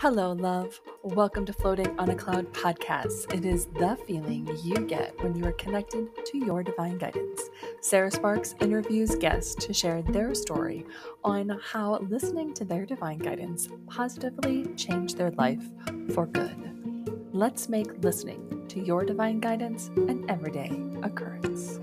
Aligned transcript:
Hello, 0.00 0.32
love. 0.32 0.80
Welcome 1.02 1.44
to 1.44 1.52
Floating 1.52 1.94
on 1.98 2.08
a 2.08 2.14
Cloud 2.14 2.50
podcast. 2.54 3.34
It 3.34 3.44
is 3.44 3.66
the 3.66 3.98
feeling 4.06 4.48
you 4.64 4.86
get 4.86 5.12
when 5.22 5.34
you 5.34 5.44
are 5.44 5.52
connected 5.52 6.08
to 6.24 6.38
your 6.38 6.62
divine 6.62 6.96
guidance. 6.96 7.50
Sarah 7.82 8.10
Sparks 8.10 8.54
interviews 8.62 9.14
guests 9.16 9.54
to 9.56 9.74
share 9.74 10.00
their 10.00 10.34
story 10.34 10.86
on 11.22 11.50
how 11.62 11.98
listening 12.08 12.54
to 12.54 12.64
their 12.64 12.86
divine 12.86 13.18
guidance 13.18 13.68
positively 13.88 14.74
changed 14.74 15.18
their 15.18 15.32
life 15.32 15.62
for 16.14 16.24
good. 16.24 17.28
Let's 17.34 17.68
make 17.68 18.02
listening 18.02 18.64
to 18.68 18.80
your 18.80 19.04
divine 19.04 19.38
guidance 19.38 19.88
an 19.88 20.24
everyday 20.30 20.70
occurrence. 21.02 21.78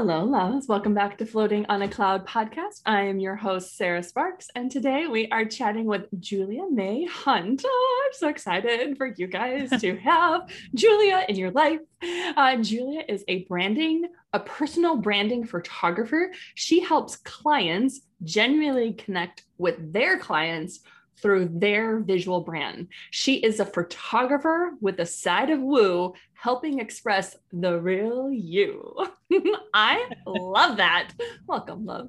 Hello, 0.00 0.22
loves. 0.22 0.68
Welcome 0.68 0.94
back 0.94 1.18
to 1.18 1.26
Floating 1.26 1.66
on 1.68 1.82
a 1.82 1.88
Cloud 1.88 2.24
podcast. 2.24 2.82
I 2.86 3.02
am 3.02 3.18
your 3.18 3.34
host, 3.34 3.76
Sarah 3.76 4.04
Sparks, 4.04 4.46
and 4.54 4.70
today 4.70 5.08
we 5.08 5.26
are 5.30 5.44
chatting 5.44 5.86
with 5.86 6.06
Julia 6.20 6.66
Mae 6.70 7.04
Hunt. 7.06 7.62
Oh, 7.66 8.04
I'm 8.06 8.12
so 8.12 8.28
excited 8.28 8.96
for 8.96 9.08
you 9.08 9.26
guys 9.26 9.70
to 9.80 9.96
have 10.04 10.48
Julia 10.72 11.24
in 11.28 11.34
your 11.34 11.50
life. 11.50 11.80
Uh, 12.00 12.58
Julia 12.58 13.02
is 13.08 13.24
a 13.26 13.42
branding, 13.46 14.04
a 14.32 14.38
personal 14.38 14.98
branding 14.98 15.44
photographer. 15.44 16.30
She 16.54 16.78
helps 16.78 17.16
clients 17.16 18.00
genuinely 18.22 18.92
connect 18.92 19.42
with 19.58 19.92
their 19.92 20.16
clients 20.16 20.78
through 21.20 21.48
their 21.52 22.00
visual 22.00 22.40
brand. 22.40 22.88
She 23.10 23.36
is 23.36 23.60
a 23.60 23.64
photographer 23.64 24.72
with 24.80 25.00
a 25.00 25.06
side 25.06 25.50
of 25.50 25.60
woo, 25.60 26.14
helping 26.34 26.78
express 26.78 27.36
the 27.52 27.80
real 27.80 28.30
you. 28.30 28.96
I 29.74 30.08
love 30.24 30.76
that. 30.76 31.10
Welcome, 31.46 31.84
love. 31.84 32.08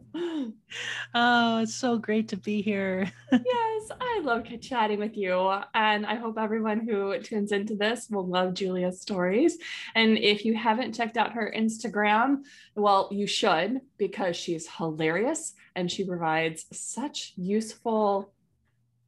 Oh, 1.16 1.60
it's 1.62 1.74
so 1.74 1.98
great 1.98 2.28
to 2.30 2.38
be 2.38 2.62
here. 2.62 3.12
yes, 3.32 3.92
I 4.00 4.22
love 4.24 4.46
chatting 4.62 5.00
with 5.00 5.18
you. 5.18 5.62
And 5.74 6.06
I 6.06 6.16
hope 6.16 6.38
everyone 6.38 6.88
who 6.88 7.20
tunes 7.20 7.52
into 7.52 7.76
this 7.76 8.08
will 8.10 8.28
love 8.28 8.54
Julia's 8.54 9.02
stories. 9.02 9.58
And 9.96 10.18
if 10.18 10.46
you 10.46 10.54
haven't 10.56 10.94
checked 10.94 11.18
out 11.18 11.34
her 11.34 11.52
Instagram, 11.56 12.44
well, 12.76 13.10
you 13.12 13.26
should 13.26 13.82
because 13.98 14.36
she's 14.36 14.70
hilarious 14.70 15.54
and 15.76 15.92
she 15.92 16.06
provides 16.06 16.66
such 16.72 17.34
useful 17.36 18.32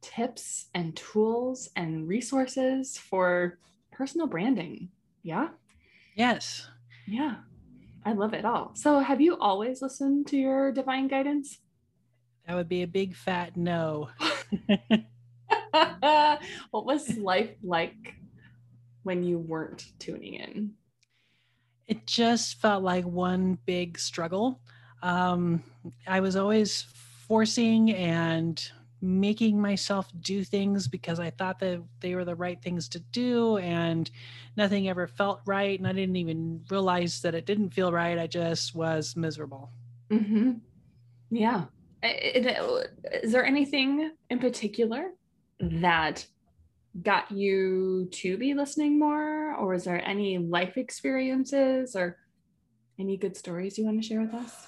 tips 0.02 0.66
and 0.74 0.94
tools 0.96 1.70
and 1.76 2.06
resources 2.06 2.98
for 2.98 3.58
personal 3.90 4.26
branding. 4.26 4.90
Yeah. 5.22 5.48
Yes. 6.14 6.68
Yeah. 7.06 7.36
I 8.04 8.12
love 8.12 8.34
it 8.34 8.44
all. 8.44 8.72
So, 8.74 8.98
have 8.98 9.20
you 9.20 9.38
always 9.38 9.80
listened 9.80 10.26
to 10.28 10.36
your 10.36 10.72
divine 10.72 11.08
guidance? 11.08 11.58
That 12.46 12.56
would 12.56 12.68
be 12.68 12.82
a 12.82 12.88
big 12.88 13.14
fat 13.14 13.56
no. 13.56 14.10
what 16.70 16.84
was 16.84 17.16
life 17.16 17.54
like 17.62 18.16
when 19.04 19.22
you 19.22 19.38
weren't 19.38 19.86
tuning 20.00 20.34
in? 20.34 20.72
It 21.86 22.06
just 22.06 22.60
felt 22.60 22.82
like 22.82 23.04
one 23.04 23.58
big 23.66 23.98
struggle. 23.98 24.60
Um, 25.02 25.62
I 26.06 26.20
was 26.20 26.36
always 26.36 26.82
forcing 27.26 27.92
and 27.92 28.62
making 29.02 29.60
myself 29.60 30.08
do 30.20 30.44
things 30.44 30.86
because 30.86 31.18
I 31.18 31.30
thought 31.30 31.58
that 31.58 31.82
they 32.00 32.14
were 32.14 32.24
the 32.24 32.36
right 32.36 32.62
things 32.62 32.88
to 32.90 33.00
do 33.00 33.58
and 33.58 34.08
nothing 34.56 34.88
ever 34.88 35.08
felt 35.08 35.40
right. 35.44 35.76
And 35.76 35.88
I 35.88 35.92
didn't 35.92 36.16
even 36.16 36.64
realize 36.70 37.20
that 37.22 37.34
it 37.34 37.44
didn't 37.44 37.70
feel 37.70 37.90
right. 37.90 38.16
I 38.16 38.28
just 38.28 38.76
was 38.76 39.16
miserable. 39.16 39.70
Mm-hmm. 40.10 40.52
Yeah. 41.30 41.64
Is 42.02 43.32
there 43.32 43.44
anything 43.44 44.12
in 44.30 44.38
particular 44.38 45.10
that 45.60 46.24
got 47.02 47.30
you 47.32 48.08
to 48.12 48.36
be 48.36 48.54
listening 48.54 48.98
more? 48.98 49.54
Or 49.56 49.74
is 49.74 49.84
there 49.84 50.06
any 50.06 50.38
life 50.38 50.76
experiences 50.76 51.96
or 51.96 52.18
any 52.98 53.16
good 53.16 53.36
stories 53.36 53.78
you 53.78 53.84
want 53.84 54.00
to 54.00 54.06
share 54.06 54.20
with 54.20 54.34
us? 54.34 54.66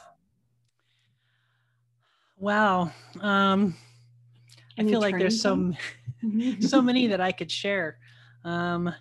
Wow. 2.37 2.91
Um, 3.20 3.75
I 4.78 4.84
feel 4.84 5.00
like 5.00 5.18
there's 5.18 5.40
so 5.42 5.72
so 6.60 6.82
many 6.82 7.08
that 7.08 7.20
I 7.20 7.32
could 7.32 7.50
share. 7.50 7.98
Um, 8.44 8.94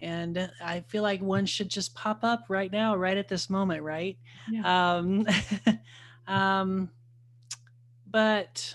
and 0.00 0.50
I 0.60 0.80
feel 0.88 1.02
like 1.02 1.20
one 1.22 1.46
should 1.46 1.68
just 1.68 1.94
pop 1.94 2.24
up 2.24 2.46
right 2.48 2.70
now, 2.72 2.96
right 2.96 3.16
at 3.16 3.28
this 3.28 3.48
moment, 3.48 3.82
right? 3.82 4.18
Yeah. 4.50 4.96
Um, 4.96 5.26
um, 6.26 6.90
but 8.10 8.74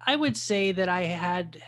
I 0.00 0.14
would 0.14 0.36
say 0.36 0.70
that 0.72 0.88
I 0.88 1.04
had 1.04 1.60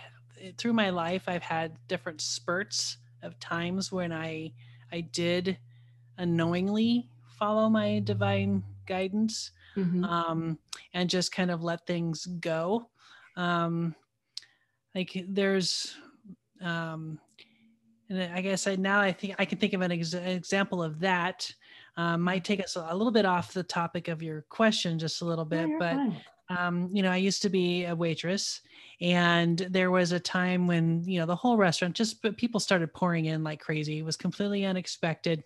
through 0.56 0.75
my 0.75 0.91
life, 0.91 1.25
I've 1.26 1.42
had 1.42 1.76
different 1.88 2.20
spurts 2.20 2.98
of 3.22 3.38
times 3.41 3.91
when 3.91 4.12
I 4.12 4.53
I 4.92 5.00
did 5.00 5.59
unknowingly 6.16 7.09
follow 7.38 7.69
my 7.69 7.98
divine 7.98 8.62
guidance 8.86 9.50
mm-hmm. 9.76 10.04
um, 10.04 10.59
and 10.94 11.10
just 11.10 11.32
kind 11.32 11.50
of 11.50 11.62
let 11.62 11.87
things 11.87 12.26
go. 12.26 12.88
Um, 13.37 13.94
like 14.94 15.25
there's, 15.28 15.94
um, 16.62 17.20
and 18.09 18.32
I 18.32 18.41
guess 18.41 18.66
I 18.66 18.76
now 18.76 19.00
I 19.00 19.12
think 19.12 19.34
I 19.38 19.44
can 19.44 19.59
think 19.59 19.75
of 19.75 19.82
an 19.82 19.92
ex- 19.92 20.15
example 20.15 20.82
of 20.82 21.00
that. 21.00 21.53
Um, 21.98 22.22
might 22.22 22.44
take 22.44 22.62
us 22.62 22.76
a 22.76 22.94
little 22.94 23.12
bit 23.12 23.25
off 23.25 23.54
the 23.54 23.62
topic 23.62 24.09
of 24.09 24.22
your 24.22 24.42
question 24.50 24.98
just 24.98 25.22
a 25.22 25.25
little 25.25 25.47
bit, 25.47 25.66
yeah, 25.69 25.76
but 25.78 26.56
um, 26.56 26.91
you 26.92 27.03
know, 27.03 27.10
I 27.10 27.16
used 27.16 27.42
to 27.42 27.48
be 27.48 27.84
a 27.84 27.94
waitress, 27.94 28.60
and 29.00 29.59
there 29.59 29.91
was 29.91 30.12
a 30.12 30.20
time 30.20 30.66
when 30.66 31.03
you 31.04 31.19
know 31.19 31.26
the 31.26 31.36
whole 31.36 31.56
restaurant 31.56 31.94
just 31.94 32.22
but 32.22 32.36
people 32.36 32.60
started 32.60 32.94
pouring 32.94 33.26
in 33.26 33.42
like 33.42 33.60
crazy. 33.60 33.98
It 33.98 34.04
was 34.04 34.16
completely 34.16 34.65
unexpected, 34.65 35.42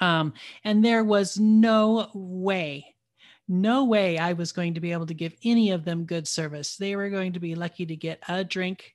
um, 0.00 0.32
and 0.64 0.84
there 0.84 1.02
was 1.02 1.38
no 1.38 2.10
way 2.14 2.94
no 3.48 3.84
way 3.84 4.18
I 4.18 4.34
was 4.34 4.52
going 4.52 4.74
to 4.74 4.80
be 4.80 4.92
able 4.92 5.06
to 5.06 5.14
give 5.14 5.34
any 5.44 5.70
of 5.70 5.84
them 5.84 6.04
good 6.04 6.28
service. 6.28 6.76
They 6.76 6.96
were 6.96 7.08
going 7.08 7.32
to 7.32 7.40
be 7.40 7.54
lucky 7.54 7.86
to 7.86 7.96
get 7.96 8.22
a 8.28 8.44
drink, 8.44 8.94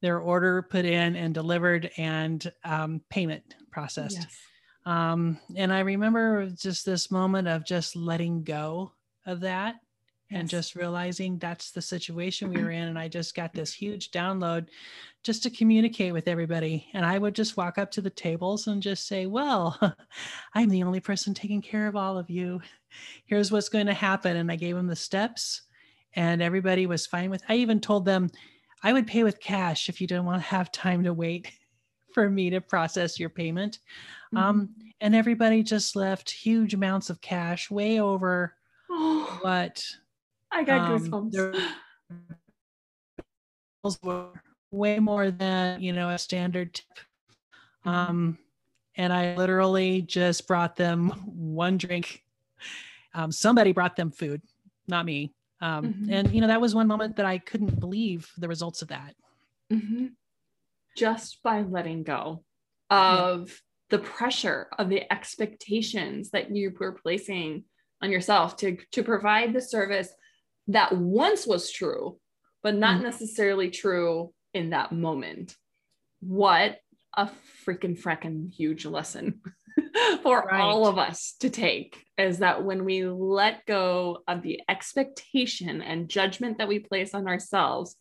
their 0.00 0.18
order 0.18 0.62
put 0.62 0.84
in 0.84 1.16
and 1.16 1.34
delivered, 1.34 1.90
and 1.96 2.50
um, 2.64 3.02
payment 3.10 3.54
processed. 3.70 4.18
Yes. 4.20 4.38
Um, 4.86 5.38
and 5.56 5.72
I 5.72 5.80
remember 5.80 6.48
just 6.50 6.86
this 6.86 7.10
moment 7.10 7.46
of 7.46 7.66
just 7.66 7.94
letting 7.94 8.42
go 8.42 8.92
of 9.26 9.40
that 9.40 9.76
and 10.30 10.48
just 10.48 10.76
realizing 10.76 11.38
that's 11.38 11.70
the 11.72 11.82
situation 11.82 12.50
we 12.50 12.62
were 12.62 12.70
in. 12.70 12.88
And 12.88 12.98
I 12.98 13.08
just 13.08 13.34
got 13.34 13.52
this 13.52 13.72
huge 13.72 14.10
download 14.10 14.68
just 15.22 15.42
to 15.42 15.50
communicate 15.50 16.12
with 16.12 16.28
everybody. 16.28 16.86
And 16.94 17.04
I 17.04 17.18
would 17.18 17.34
just 17.34 17.56
walk 17.56 17.78
up 17.78 17.90
to 17.92 18.00
the 18.00 18.10
tables 18.10 18.66
and 18.66 18.82
just 18.82 19.06
say, 19.06 19.26
Well, 19.26 19.78
I'm 20.54 20.68
the 20.68 20.82
only 20.82 21.00
person 21.00 21.34
taking 21.34 21.60
care 21.60 21.88
of 21.88 21.96
all 21.96 22.16
of 22.16 22.30
you. 22.30 22.60
Here's 23.26 23.50
what's 23.50 23.68
going 23.68 23.86
to 23.86 23.94
happen. 23.94 24.36
And 24.36 24.50
I 24.50 24.56
gave 24.56 24.76
them 24.76 24.86
the 24.86 24.96
steps, 24.96 25.62
and 26.14 26.42
everybody 26.42 26.86
was 26.86 27.06
fine 27.06 27.30
with. 27.30 27.42
I 27.48 27.56
even 27.56 27.80
told 27.80 28.04
them 28.04 28.30
I 28.82 28.92
would 28.92 29.06
pay 29.06 29.24
with 29.24 29.40
cash 29.40 29.88
if 29.88 30.00
you 30.00 30.06
didn't 30.06 30.24
want 30.24 30.42
to 30.42 30.48
have 30.48 30.72
time 30.72 31.04
to 31.04 31.12
wait 31.12 31.50
for 32.14 32.30
me 32.30 32.50
to 32.50 32.60
process 32.60 33.18
your 33.18 33.30
payment. 33.30 33.78
Mm-hmm. 34.32 34.36
Um, 34.36 34.68
and 35.00 35.14
everybody 35.14 35.62
just 35.62 35.96
left 35.96 36.30
huge 36.30 36.74
amounts 36.74 37.10
of 37.10 37.20
cash, 37.20 37.70
way 37.70 38.00
over 38.00 38.54
what 39.40 39.84
I 40.52 40.64
got 40.64 40.90
um, 40.90 40.98
goosebumps. 40.98 41.72
Were 44.02 44.28
way 44.70 44.98
more 44.98 45.30
than 45.30 45.80
you 45.80 45.92
know 45.92 46.10
a 46.10 46.18
standard 46.18 46.74
tip. 46.74 46.86
Um, 47.84 48.38
and 48.96 49.12
I 49.12 49.34
literally 49.36 50.02
just 50.02 50.46
brought 50.46 50.76
them 50.76 51.10
one 51.24 51.78
drink. 51.78 52.22
Um, 53.14 53.32
somebody 53.32 53.72
brought 53.72 53.96
them 53.96 54.10
food, 54.10 54.42
not 54.86 55.06
me. 55.06 55.32
Um, 55.60 55.86
mm-hmm. 55.86 56.12
And 56.12 56.34
you 56.34 56.40
know 56.40 56.48
that 56.48 56.60
was 56.60 56.74
one 56.74 56.86
moment 56.86 57.16
that 57.16 57.26
I 57.26 57.38
couldn't 57.38 57.80
believe 57.80 58.30
the 58.38 58.48
results 58.48 58.82
of 58.82 58.88
that. 58.88 59.14
Mm-hmm. 59.72 60.06
Just 60.96 61.42
by 61.42 61.62
letting 61.62 62.02
go 62.02 62.44
of 62.90 63.48
yeah. 63.48 63.54
the 63.90 63.98
pressure 63.98 64.68
of 64.78 64.88
the 64.88 65.10
expectations 65.12 66.30
that 66.30 66.54
you 66.54 66.74
were 66.78 66.92
placing 66.92 67.64
on 68.02 68.10
yourself 68.10 68.56
to 68.58 68.76
to 68.92 69.02
provide 69.02 69.52
the 69.52 69.60
service 69.60 70.12
that 70.72 70.96
once 70.96 71.46
was 71.46 71.70
true, 71.70 72.18
but 72.62 72.74
not 72.74 73.00
mm 73.00 73.04
necessarily 73.04 73.70
true 73.70 74.32
in 74.52 74.70
that 74.70 74.92
moment. 74.92 75.56
What 76.20 76.78
a 77.16 77.28
freaking 77.66 78.00
freaking 78.00 78.52
huge 78.52 78.84
lesson 78.84 79.40
for 80.22 80.42
right. 80.42 80.60
all 80.60 80.86
of 80.86 80.98
us 80.98 81.34
to 81.40 81.50
take 81.50 82.04
is 82.18 82.38
that 82.38 82.62
when 82.62 82.84
we 82.84 83.04
let 83.04 83.66
go 83.66 84.18
of 84.28 84.42
the 84.42 84.60
expectation 84.68 85.82
and 85.82 86.08
judgment 86.08 86.58
that 86.58 86.68
we 86.68 86.78
place 86.78 87.14
on 87.14 87.26
ourselves 87.26 87.96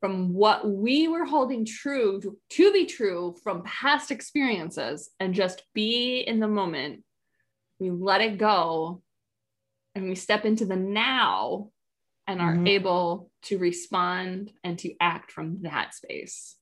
from 0.00 0.32
what 0.32 0.68
we 0.68 1.06
were 1.06 1.24
holding 1.24 1.64
true 1.64 2.20
to, 2.20 2.36
to 2.50 2.72
be 2.72 2.86
true 2.86 3.36
from 3.44 3.62
past 3.62 4.10
experiences 4.10 5.10
and 5.20 5.34
just 5.34 5.62
be 5.74 6.20
in 6.20 6.40
the 6.40 6.48
moment 6.48 7.04
we 7.78 7.90
let 7.90 8.20
it 8.20 8.38
go 8.38 9.02
and 9.94 10.08
we 10.08 10.14
step 10.14 10.44
into 10.44 10.64
the 10.64 10.76
now 10.76 11.68
and 12.26 12.40
are 12.40 12.54
Mhm. 12.56 12.68
able 12.68 13.30
to 13.42 13.58
respond 13.58 14.52
and 14.62 14.78
to 14.78 14.94
act 15.00 15.32
from 15.32 15.62
that 15.62 15.94
space. 15.94 16.56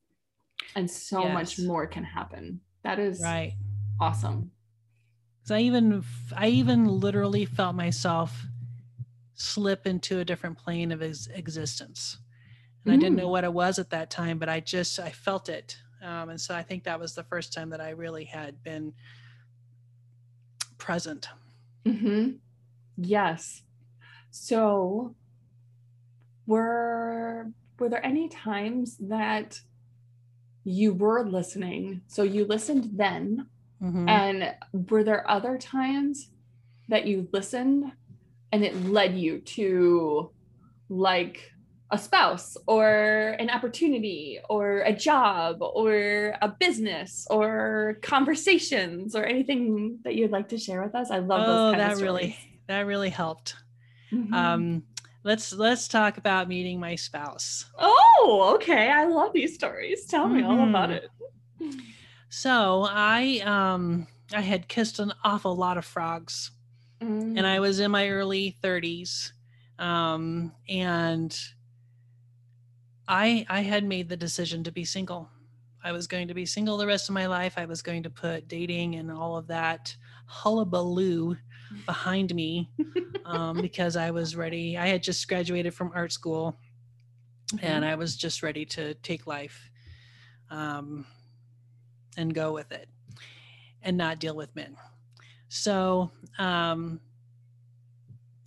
And 0.74 0.90
so 0.90 1.28
much 1.28 1.58
more 1.58 1.86
can 1.86 2.04
happen. 2.04 2.60
That 2.82 2.98
is 2.98 3.20
Right. 3.20 3.54
awesome. 3.98 4.52
So 5.44 5.54
I 5.56 5.60
even 5.60 6.04
I 6.36 6.48
even 6.48 6.86
literally 6.86 7.44
felt 7.44 7.74
myself 7.74 8.46
slip 9.34 9.86
into 9.86 10.20
a 10.20 10.24
different 10.24 10.58
plane 10.58 10.92
of 10.92 11.02
ex- 11.02 11.26
existence, 11.28 12.18
and 12.84 12.92
I 12.92 12.96
didn't 12.96 13.16
know 13.16 13.26
Mm. 13.26 13.30
what 13.30 13.44
it 13.44 13.52
was 13.52 13.78
at 13.78 13.90
that 13.90 14.10
time, 14.10 14.38
but 14.38 14.48
I 14.48 14.60
just 14.60 14.98
I 15.00 15.10
felt 15.10 15.48
it, 15.48 15.78
um, 16.02 16.28
and 16.28 16.40
so 16.40 16.54
I 16.54 16.62
think 16.62 16.84
that 16.84 17.00
was 17.00 17.14
the 17.14 17.24
first 17.24 17.52
time 17.52 17.70
that 17.70 17.80
I 17.80 17.90
really 17.90 18.24
had 18.24 18.62
been 18.62 18.94
present. 20.78 21.28
Mm-hmm. 21.84 22.36
Yes. 22.98 23.62
So 24.30 25.16
were 26.46 27.50
were 27.78 27.88
there 27.88 28.04
any 28.04 28.28
times 28.28 28.96
that 28.98 29.58
you 30.64 30.92
were 30.92 31.24
listening? 31.26 32.02
So 32.08 32.22
you 32.22 32.44
listened 32.44 32.90
then, 32.92 33.46
Mhm. 33.82 34.08
and 34.08 34.90
were 34.90 35.02
there 35.04 35.28
other 35.30 35.56
times 35.56 36.30
that 36.88 37.06
you 37.06 37.28
listened 37.32 37.92
and 38.52 38.64
it 38.64 38.76
led 38.84 39.16
you 39.16 39.40
to 39.40 40.30
like 40.90 41.50
a 41.92 41.96
spouse 41.98 42.56
or 42.66 43.36
an 43.38 43.48
opportunity 43.48 44.38
or 44.48 44.80
a 44.82 44.92
job 44.92 45.58
or 45.62 46.34
a 46.42 46.48
business 46.48 47.26
or 47.30 47.96
conversations 48.02 49.16
or 49.16 49.24
anything 49.24 49.98
that 50.04 50.14
you'd 50.14 50.30
like 50.30 50.48
to 50.50 50.58
share 50.58 50.82
with 50.82 50.94
us? 50.94 51.10
I 51.10 51.18
love 51.20 51.46
those 51.46 51.60
oh, 51.60 51.70
kind 51.72 51.80
that 51.80 51.92
of 51.94 52.02
really 52.02 52.36
that 52.66 52.80
really 52.82 53.10
helped. 53.10 53.56
Mhm. 54.12 54.32
Um, 54.34 54.82
let's 55.22 55.52
let's 55.52 55.88
talk 55.88 56.16
about 56.18 56.48
meeting 56.48 56.80
my 56.80 56.94
spouse. 56.94 57.66
oh, 57.78 58.52
okay. 58.56 58.90
I 58.90 59.04
love 59.04 59.32
these 59.32 59.54
stories. 59.54 60.06
Tell 60.06 60.28
me 60.28 60.42
all 60.42 60.68
about 60.68 60.90
Mhm. 60.90 61.02
it. 61.02 61.10
So 62.28 62.86
I 62.88 63.40
um 63.44 64.06
I 64.32 64.40
had 64.40 64.68
kissed 64.68 64.98
an 64.98 65.12
awful 65.24 65.56
lot 65.56 65.78
of 65.78 65.84
frogs. 65.84 66.52
and 67.00 67.38
Mm. 67.38 67.44
I 67.44 67.60
was 67.60 67.80
in 67.80 67.90
my 67.90 68.08
early 68.08 68.56
30s. 68.62 69.32
Um, 69.78 70.52
and 70.68 71.36
I 73.08 73.44
I 73.48 73.60
had 73.60 73.84
made 73.84 74.08
the 74.08 74.16
decision 74.16 74.62
to 74.64 74.72
be 74.72 74.84
single. 74.84 75.28
I 75.82 75.92
was 75.92 76.06
going 76.06 76.28
to 76.28 76.34
be 76.34 76.44
single 76.44 76.76
the 76.76 76.86
rest 76.86 77.08
of 77.08 77.14
my 77.14 77.26
life. 77.26 77.54
I 77.56 77.64
was 77.64 77.80
going 77.82 78.02
to 78.02 78.10
put 78.10 78.48
dating 78.48 78.96
and 78.96 79.10
all 79.10 79.36
of 79.36 79.46
that 79.46 79.96
hullabaloo 80.26 81.36
behind 81.86 82.34
me 82.34 82.70
um, 83.24 83.56
because 83.62 83.96
I 83.96 84.10
was 84.10 84.36
ready. 84.36 84.76
I 84.76 84.88
had 84.88 85.02
just 85.02 85.26
graduated 85.28 85.74
from 85.74 85.92
art 85.94 86.12
school 86.12 86.56
and 87.62 87.84
I 87.84 87.94
was 87.94 88.16
just 88.16 88.42
ready 88.42 88.64
to 88.66 88.94
take 88.94 89.26
life 89.26 89.70
um, 90.50 91.06
and 92.16 92.34
go 92.34 92.52
with 92.52 92.72
it 92.72 92.88
and 93.82 93.96
not 93.96 94.18
deal 94.18 94.36
with 94.36 94.54
men. 94.54 94.76
So 95.48 96.10
um, 96.38 97.00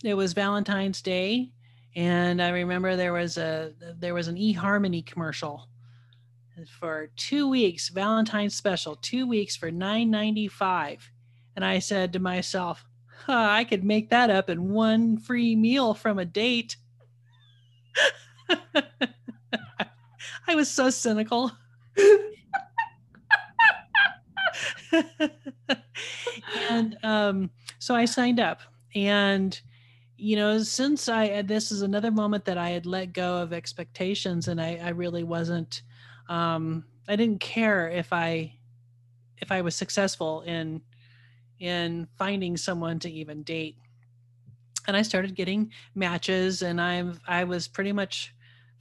it 0.03 0.13
was 0.13 0.33
Valentine's 0.33 1.01
Day, 1.01 1.51
and 1.95 2.41
I 2.41 2.49
remember 2.49 2.95
there 2.95 3.13
was 3.13 3.37
a 3.37 3.73
there 3.99 4.13
was 4.13 4.27
an 4.27 4.35
eHarmony 4.35 5.05
commercial 5.05 5.67
for 6.79 7.09
two 7.15 7.49
weeks, 7.49 7.89
Valentine's 7.89 8.55
special, 8.55 8.95
two 8.95 9.27
weeks 9.27 9.55
for 9.55 9.69
nine 9.69 10.09
ninety 10.09 10.47
five, 10.47 11.09
and 11.55 11.65
I 11.65 11.79
said 11.79 12.13
to 12.13 12.19
myself, 12.19 12.85
huh, 13.25 13.47
I 13.49 13.63
could 13.63 13.83
make 13.83 14.09
that 14.09 14.29
up 14.29 14.49
in 14.49 14.69
one 14.73 15.17
free 15.17 15.55
meal 15.55 15.93
from 15.93 16.19
a 16.19 16.25
date. 16.25 16.75
I 20.47 20.55
was 20.55 20.69
so 20.69 20.89
cynical. 20.89 21.51
and 26.69 26.97
um, 27.03 27.49
so 27.79 27.95
I 27.95 28.05
signed 28.05 28.39
up. 28.39 28.61
And, 28.95 29.59
you 30.17 30.35
know, 30.35 30.59
since 30.59 31.09
I, 31.09 31.41
this 31.41 31.71
is 31.71 31.81
another 31.81 32.11
moment 32.11 32.45
that 32.45 32.57
I 32.57 32.69
had 32.69 32.85
let 32.85 33.13
go 33.13 33.37
of 33.37 33.53
expectations 33.53 34.47
and 34.47 34.61
I, 34.61 34.79
I 34.83 34.89
really 34.89 35.23
wasn't, 35.23 35.81
um, 36.29 36.85
I 37.07 37.15
didn't 37.15 37.39
care 37.39 37.89
if 37.89 38.13
I, 38.13 38.53
if 39.37 39.51
I 39.51 39.61
was 39.61 39.75
successful 39.75 40.41
in, 40.41 40.81
in 41.59 42.07
finding 42.17 42.57
someone 42.57 42.99
to 42.99 43.11
even 43.11 43.43
date. 43.43 43.77
And 44.87 44.97
I 44.97 45.01
started 45.01 45.35
getting 45.35 45.71
matches 45.95 46.61
and 46.61 46.79
I'm, 46.81 47.19
I 47.27 47.45
was 47.45 47.67
pretty 47.67 47.93
much 47.93 48.33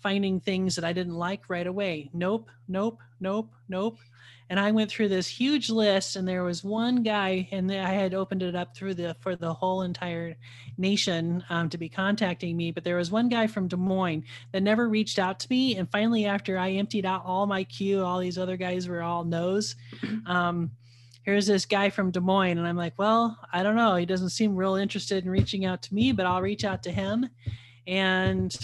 finding 0.03 0.41
things 0.41 0.75
that 0.75 0.85
I 0.85 0.93
didn't 0.93 1.15
like 1.15 1.49
right 1.49 1.67
away. 1.67 2.11
Nope, 2.13 2.51
nope, 2.69 2.99
nope, 3.21 3.55
nope. 3.69 3.99
And 4.51 4.61
I 4.61 4.71
went 4.73 4.91
through 4.91 5.09
this 5.09 5.29
huge 5.29 5.71
list, 5.71 6.15
and 6.15 6.29
there 6.29 6.45
was 6.45 6.63
one 6.63 7.03
guy, 7.03 7.49
and 7.53 7.73
I 7.73 7.89
had 7.89 8.13
opened 8.13 8.43
it 8.43 8.55
up 8.55 8.77
through 8.77 8.95
the 8.95 9.17
for 9.21 9.35
the 9.35 9.55
whole 9.55 9.81
entire 9.81 10.35
nation 10.77 11.43
um, 11.49 11.71
to 11.71 11.79
be 11.79 11.89
contacting 11.89 12.55
me. 12.55 12.71
But 12.71 12.85
there 12.85 12.97
was 12.97 13.11
one 13.11 13.31
guy 13.31 13.47
from 13.47 13.67
Des 13.67 13.77
Moines 13.77 14.25
that 14.53 14.63
never 14.63 14.91
reached 14.91 15.19
out 15.19 15.41
to 15.41 15.47
me. 15.49 15.77
And 15.77 15.91
finally, 15.91 16.27
after 16.27 16.59
I 16.59 16.73
emptied 16.73 17.07
out 17.07 17.23
all 17.25 17.47
my 17.47 17.65
queue, 17.65 18.05
all 18.05 18.19
these 18.19 18.37
other 18.37 18.59
guys 18.59 18.89
were 18.89 19.03
all 19.03 19.25
no's. 19.25 19.75
Um, 20.27 20.73
here's 21.23 21.47
this 21.47 21.65
guy 21.65 21.91
from 21.91 22.11
Des 22.11 22.21
Moines, 22.21 22.59
and 22.59 22.67
I'm 22.67 22.77
like, 22.77 22.95
well, 22.99 23.39
I 23.53 23.63
don't 23.63 23.77
know. 23.77 23.97
He 23.97 24.07
doesn't 24.07 24.31
seem 24.31 24.57
real 24.57 24.75
interested 24.75 25.25
in 25.25 25.31
reaching 25.31 25.65
out 25.65 25.83
to 25.83 25.95
me, 25.95 26.13
but 26.13 26.27
I'll 26.27 26.43
reach 26.43 26.65
out 26.65 26.83
to 26.85 26.91
him. 26.91 27.29
And 27.87 28.57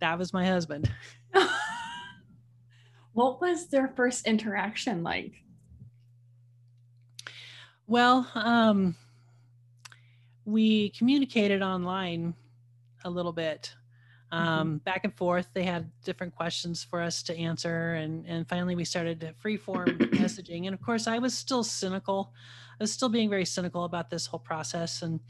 that 0.00 0.18
was 0.18 0.32
my 0.32 0.46
husband. 0.46 0.90
what 3.12 3.40
was 3.40 3.68
their 3.68 3.88
first 3.88 4.26
interaction 4.26 5.02
like? 5.02 5.32
Well, 7.86 8.28
um, 8.34 8.96
we 10.44 10.90
communicated 10.90 11.62
online 11.62 12.34
a 13.04 13.10
little 13.10 13.32
bit, 13.32 13.74
um, 14.32 14.78
back 14.78 15.04
and 15.04 15.14
forth. 15.14 15.48
They 15.54 15.62
had 15.62 15.90
different 16.04 16.34
questions 16.34 16.82
for 16.82 17.00
us 17.00 17.22
to 17.24 17.36
answer, 17.36 17.94
and 17.94 18.26
and 18.26 18.48
finally 18.48 18.74
we 18.74 18.84
started 18.84 19.34
free 19.38 19.56
form 19.56 19.86
messaging. 19.98 20.66
And 20.66 20.74
of 20.74 20.82
course, 20.82 21.06
I 21.06 21.18
was 21.18 21.36
still 21.36 21.64
cynical. 21.64 22.32
I 22.78 22.82
was 22.82 22.92
still 22.92 23.08
being 23.08 23.30
very 23.30 23.46
cynical 23.46 23.84
about 23.84 24.10
this 24.10 24.26
whole 24.26 24.40
process, 24.40 25.02
and 25.02 25.20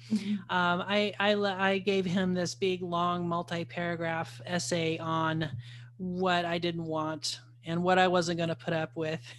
um, 0.50 0.83
I, 0.87 1.15
I 1.21 1.35
I 1.35 1.79
gave 1.79 2.05
him 2.05 2.35
this 2.35 2.55
big 2.55 2.83
long 2.83 3.29
multi-paragraph 3.29 4.41
essay 4.47 4.99
on 4.99 5.50
what 5.99 6.45
I 6.45 6.59
didn't 6.59 6.85
want 6.85 7.41
and 7.65 7.83
what 7.83 7.99
I 7.99 8.09
wasn't 8.09 8.38
going 8.38 8.49
to 8.49 8.57
put 8.57 8.75
up 8.75 8.97
with. 8.97 9.21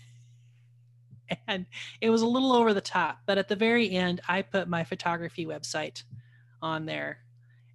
And 1.46 1.66
it 2.00 2.10
was 2.10 2.22
a 2.22 2.26
little 2.26 2.54
over 2.54 2.74
the 2.74 2.80
top, 2.80 3.20
but 3.26 3.38
at 3.38 3.50
the 3.50 3.56
very 3.58 3.92
end, 3.92 4.22
I 4.30 4.42
put 4.42 4.70
my 4.70 4.86
photography 4.86 5.46
website 5.46 6.04
on 6.62 6.86
there. 6.86 7.20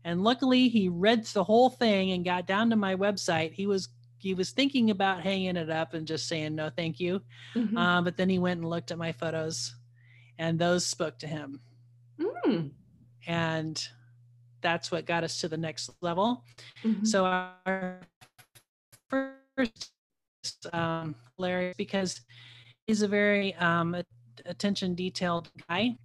And 0.04 0.24
luckily, 0.24 0.68
he 0.68 0.88
read 0.88 1.24
the 1.26 1.44
whole 1.44 1.70
thing 1.70 2.12
and 2.12 2.24
got 2.24 2.46
down 2.46 2.70
to 2.70 2.76
my 2.76 2.96
website. 2.96 3.52
He 3.52 3.66
was 3.66 3.88
he 4.18 4.34
was 4.34 4.50
thinking 4.52 4.90
about 4.90 5.20
hanging 5.20 5.56
it 5.56 5.68
up 5.70 5.94
and 5.94 6.06
just 6.06 6.28
saying 6.28 6.54
no, 6.54 6.70
thank 6.70 7.00
you. 7.00 7.22
Mhm. 7.54 7.76
Uh, 7.76 8.02
but 8.02 8.16
then 8.16 8.28
he 8.28 8.38
went 8.38 8.60
and 8.60 8.70
looked 8.70 8.90
at 8.92 8.98
my 8.98 9.10
photos, 9.12 9.74
and 10.38 10.58
those 10.58 10.86
spoke 10.86 11.18
to 11.18 11.26
him 11.26 11.60
Mm. 12.20 12.70
and 13.26 13.88
that's 14.60 14.92
what 14.92 15.06
got 15.06 15.24
us 15.24 15.40
to 15.40 15.48
the 15.48 15.56
next 15.56 15.90
level. 16.02 16.44
Mhm. 16.84 17.04
So 17.06 17.24
our 17.24 18.00
first 19.10 19.90
um, 20.72 21.14
Larry, 21.38 21.72
because 21.76 22.20
he's 22.86 23.02
a 23.02 23.08
very 23.08 23.54
um, 23.56 23.96
attention 24.46 24.94
detailed 24.94 25.50
guy 25.68 25.96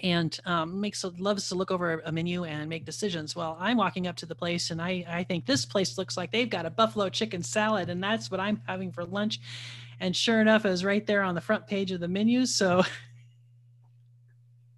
and 0.00 0.38
um, 0.44 0.80
makes 0.80 1.04
loves 1.18 1.48
to 1.48 1.54
look 1.54 1.70
over 1.70 2.02
a 2.04 2.12
menu 2.12 2.44
and 2.44 2.68
make 2.68 2.84
decisions. 2.84 3.36
Well, 3.36 3.56
I'm 3.60 3.76
walking 3.76 4.06
up 4.06 4.16
to 4.16 4.26
the 4.26 4.34
place 4.34 4.70
and 4.70 4.80
I 4.80 5.04
I 5.08 5.24
think 5.24 5.46
this 5.46 5.64
place 5.64 5.98
looks 5.98 6.16
like 6.16 6.32
they've 6.32 6.48
got 6.48 6.66
a 6.66 6.70
buffalo 6.70 7.08
chicken 7.08 7.42
salad 7.42 7.88
and 7.88 8.02
that's 8.02 8.30
what 8.30 8.40
I'm 8.40 8.60
having 8.66 8.92
for 8.92 9.04
lunch. 9.04 9.40
And 10.00 10.16
sure 10.16 10.40
enough, 10.40 10.64
it 10.64 10.70
was 10.70 10.84
right 10.84 11.06
there 11.06 11.22
on 11.22 11.34
the 11.34 11.40
front 11.40 11.66
page 11.66 11.92
of 11.92 12.00
the 12.00 12.08
menu. 12.08 12.44
So 12.46 12.82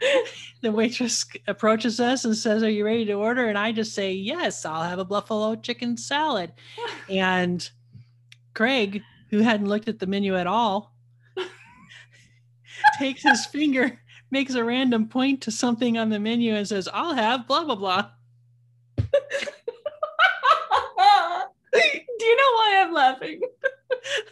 the 0.61 0.73
waitress 0.73 1.25
approaches 1.47 2.01
us 2.01 2.25
and 2.25 2.37
says, 2.37 2.63
Are 2.63 2.71
you 2.71 2.85
ready 2.85 3.05
to 3.07 3.15
order? 3.15 3.49
And 3.49 3.59
I 3.59 3.73
just 3.73 3.95
say, 3.95 4.13
Yes, 4.13 4.65
I'll 4.65 4.83
have 4.83 4.99
a 4.99 5.05
buffalo 5.05 5.55
chicken 5.57 5.97
salad. 5.97 6.53
And 7.09 7.69
Craig, 8.55 9.03
who 9.31 9.41
hadn't 9.41 9.69
looked 9.69 9.89
at 9.89 9.99
the 9.99 10.07
menu 10.07 10.37
at 10.37 10.47
all, 10.47 10.95
takes 12.99 13.23
his 13.23 13.45
finger, 13.47 14.01
makes 14.31 14.55
a 14.55 14.65
random 14.65 15.09
point 15.09 15.41
to 15.43 15.51
something 15.51 15.99
on 15.99 16.09
the 16.11 16.19
menu, 16.19 16.55
and 16.55 16.67
says, 16.67 16.89
I'll 16.93 17.15
have 17.15 17.47
blah, 17.47 17.65
blah, 17.65 17.77
blah. 17.77 18.11
Do 21.77 22.27
you 22.27 22.37
know 22.37 22.53
why 22.55 22.83
I'm 22.85 22.93
laughing? 22.93 23.41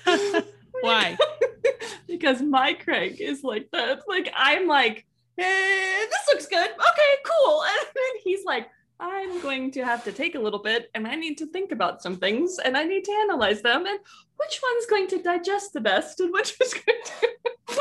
Why? 0.80 1.16
because 2.08 2.42
my 2.42 2.74
Craig 2.74 3.20
is 3.20 3.44
like 3.44 3.68
that. 3.72 4.02
Like 4.08 4.32
I'm 4.36 4.66
like 4.66 5.06
eh, 5.38 6.06
this 6.10 6.28
looks 6.28 6.46
good. 6.46 6.70
Okay, 6.70 7.14
cool. 7.24 7.62
And 7.62 7.86
then 7.94 8.20
he's 8.22 8.44
like, 8.44 8.68
I'm 9.00 9.40
going 9.40 9.70
to 9.72 9.84
have 9.84 10.04
to 10.04 10.12
take 10.12 10.34
a 10.34 10.40
little 10.40 10.60
bit 10.60 10.90
and 10.94 11.06
I 11.06 11.14
need 11.14 11.38
to 11.38 11.46
think 11.46 11.72
about 11.72 12.02
some 12.02 12.16
things 12.16 12.58
and 12.64 12.76
I 12.76 12.84
need 12.84 13.04
to 13.04 13.12
analyze 13.12 13.62
them 13.62 13.86
and 13.86 13.98
which 14.36 14.60
one's 14.62 14.86
going 14.86 15.08
to 15.08 15.22
digest 15.22 15.72
the 15.72 15.80
best 15.80 16.20
and 16.20 16.32
which 16.32 16.56
is 16.60 16.74
going 16.74 17.02
to, 17.04 17.28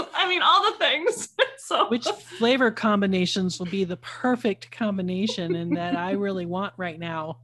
I 0.14 0.28
mean, 0.28 0.42
all 0.42 0.72
the 0.72 0.78
things. 0.78 1.30
so, 1.58 1.88
Which 1.90 2.08
flavor 2.38 2.72
combinations 2.72 3.60
will 3.60 3.68
be 3.68 3.84
the 3.84 3.98
perfect 3.98 4.72
combination 4.72 5.56
and 5.56 5.76
that 5.76 5.96
I 5.96 6.12
really 6.12 6.46
want 6.46 6.74
right 6.78 7.00
now? 7.00 7.40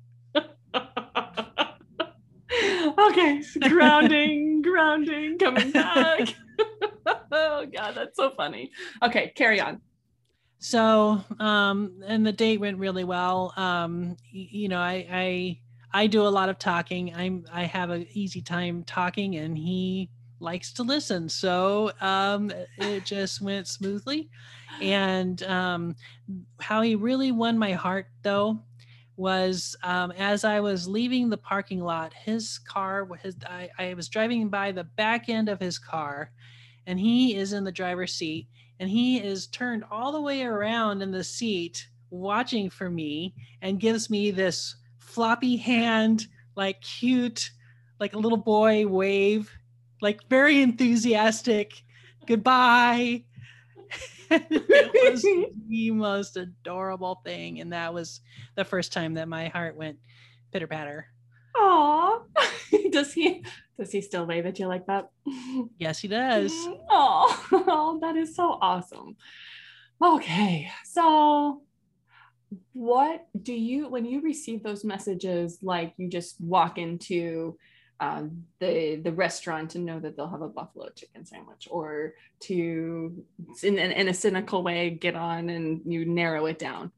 okay, 3.00 3.42
grounding, 3.62 4.62
grounding, 4.62 5.38
coming 5.38 5.72
back. 5.72 6.30
oh, 7.32 7.66
God, 7.66 7.96
that's 7.96 8.16
so 8.16 8.32
funny. 8.32 8.72
Okay, 9.04 9.32
carry 9.36 9.60
on. 9.60 9.82
So, 10.60 11.24
um, 11.40 12.02
and 12.06 12.26
the 12.26 12.32
date 12.32 12.60
went 12.60 12.80
really 12.80 13.04
well. 13.04 13.54
Um, 13.56 14.18
you 14.32 14.70
know, 14.70 14.80
I, 14.80 15.08
I, 15.12 15.60
I 15.94 16.08
do 16.08 16.24
a 16.24 16.30
lot 16.30 16.50
of 16.50 16.58
talking. 16.58 17.14
I'm, 17.14 17.46
I 17.52 17.66
have 17.66 17.92
an 17.92 18.08
easy 18.12 18.42
time 18.42 18.84
talking, 18.84 19.36
and 19.36 19.58
he 19.58 20.10
likes 20.40 20.74
to 20.74 20.84
listen. 20.84 21.30
So, 21.30 21.92
um, 22.02 22.52
it 22.78 23.06
just 23.06 23.42
went 23.42 23.68
smoothly. 23.68 24.30
And 24.82 25.42
um, 25.44 25.96
how 26.60 26.82
he 26.82 26.96
really 26.96 27.32
won 27.32 27.58
my 27.58 27.74
heart, 27.74 28.08
though, 28.22 28.64
was 29.16 29.76
um, 29.84 30.12
as 30.12 30.44
I 30.44 30.60
was 30.60 30.88
leaving 30.88 31.30
the 31.30 31.38
parking 31.38 31.82
lot, 31.82 32.14
his 32.14 32.60
car, 32.60 33.08
his, 33.24 33.36
I, 33.46 33.70
I 33.80 33.94
was 33.96 34.10
driving 34.10 34.50
by 34.50 34.72
the 34.72 34.84
back 34.84 35.30
end 35.30 35.50
of 35.50 35.60
his 35.60 35.80
car, 35.80 36.32
and 36.86 37.00
he 37.00 37.36
is 37.36 37.54
in 37.54 37.64
the 37.64 37.72
driver's 37.72 38.14
seat 38.14 38.48
and 38.80 38.90
he 38.90 39.18
is 39.18 39.48
turned 39.48 39.84
all 39.90 40.12
the 40.12 40.22
way 40.22 40.44
around 40.44 41.02
in 41.02 41.12
the 41.12 41.24
seat 41.24 41.88
watching 42.10 42.70
for 42.70 42.90
me 42.90 43.34
and 43.62 43.80
gives 43.80 44.10
me 44.10 44.32
this 44.32 44.76
floppy 44.98 45.58
hand 45.58 46.28
like 46.56 46.80
cute 46.82 47.52
like 48.00 48.14
a 48.14 48.20
little 48.20 48.38
boy 48.38 48.88
wave 48.88 49.57
like 50.02 50.20
very 50.30 50.62
enthusiastic 50.62 51.84
goodbye 52.26 53.24
it 54.30 55.12
was 55.12 55.22
the 55.70 55.92
most 55.92 56.36
adorable 56.36 57.22
thing 57.24 57.62
and 57.62 57.72
that 57.72 57.94
was 57.94 58.22
the 58.56 58.66
first 58.66 58.92
time 58.92 59.14
that 59.14 59.28
my 59.28 59.48
heart 59.48 59.76
went 59.76 59.98
pitter 60.52 60.68
patter 60.68 61.08
Aw. 61.58 62.20
does 62.92 63.14
he 63.14 63.44
does 63.80 63.92
he 63.92 64.02
still 64.02 64.26
wave 64.26 64.46
at 64.46 64.60
you 64.60 64.68
like 64.68 64.86
that? 64.88 65.10
yes 65.80 66.00
he 66.00 66.08
does 66.08 66.54
Oh, 66.90 67.98
that 68.02 68.16
is 68.16 68.36
so 68.36 68.58
awesome. 68.62 69.16
Okay, 70.04 70.70
so 70.86 71.62
what 72.74 73.28
do 73.42 73.54
you 73.54 73.90
when 73.90 74.06
you 74.06 74.22
receive 74.22 74.64
those 74.64 74.86
messages 74.86 75.60
like 75.62 75.94
you 75.98 76.10
just 76.10 76.40
walk 76.40 76.78
into 76.78 77.58
um, 78.00 78.46
the 78.60 78.98
the 79.04 79.12
restaurant 79.12 79.76
and 79.76 79.86
know 79.86 80.00
that 80.00 80.16
they'll 80.16 80.30
have 80.30 80.42
a 80.42 80.50
buffalo 80.50 80.90
chicken 80.96 81.26
sandwich 81.26 81.68
or 81.72 82.14
to 82.42 83.24
in, 83.64 83.80
in, 83.80 83.92
in 83.92 84.08
a 84.10 84.14
cynical 84.14 84.64
way 84.64 84.90
get 84.92 85.16
on 85.16 85.50
and 85.50 85.82
you 85.86 86.06
narrow 86.06 86.46
it 86.46 86.60
down 86.60 86.92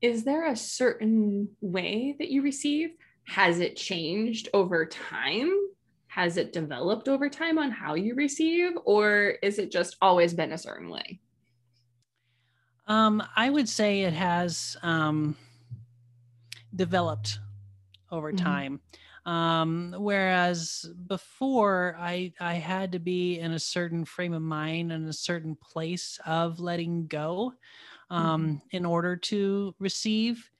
is 0.00 0.24
there 0.24 0.46
a 0.46 0.56
certain 0.56 1.48
way 1.60 2.14
that 2.18 2.30
you 2.30 2.42
receive 2.42 2.90
has 3.24 3.60
it 3.60 3.76
changed 3.76 4.48
over 4.52 4.84
time 4.86 5.50
has 6.08 6.36
it 6.36 6.52
developed 6.52 7.08
over 7.08 7.28
time 7.30 7.56
on 7.58 7.70
how 7.70 7.94
you 7.94 8.14
receive 8.14 8.72
or 8.84 9.36
is 9.42 9.58
it 9.58 9.70
just 9.72 9.96
always 10.02 10.34
been 10.34 10.52
a 10.52 10.58
certain 10.58 10.90
way 10.90 11.20
Um, 12.86 13.22
I 13.36 13.48
would 13.48 13.68
say 13.68 14.02
it 14.02 14.12
has 14.12 14.76
um, 14.82 15.36
developed 16.74 17.38
over 18.10 18.32
Mhm. 18.32 18.36
time. 18.36 18.80
Um, 19.24 19.94
whereas 19.98 20.84
before, 21.06 21.96
I 21.98 22.32
I 22.40 22.54
had 22.54 22.92
to 22.92 22.98
be 22.98 23.38
in 23.38 23.52
a 23.52 23.58
certain 23.58 24.04
frame 24.04 24.32
of 24.32 24.42
mind 24.42 24.92
and 24.92 25.08
a 25.08 25.12
certain 25.12 25.56
place 25.56 26.18
of 26.26 26.58
letting 26.58 27.06
go 27.06 27.54
um, 28.10 28.60
in 28.72 28.84
order 28.84 29.16
to 29.16 29.74
receive. 29.78 30.50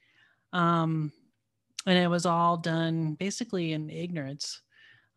Um, 0.53 1.13
and 1.87 1.99
it 1.99 2.09
was 2.09 2.25
all 2.25 2.57
done 2.57 3.15
basically 3.15 3.73
in 3.73 3.91
ignorance. 3.91 4.63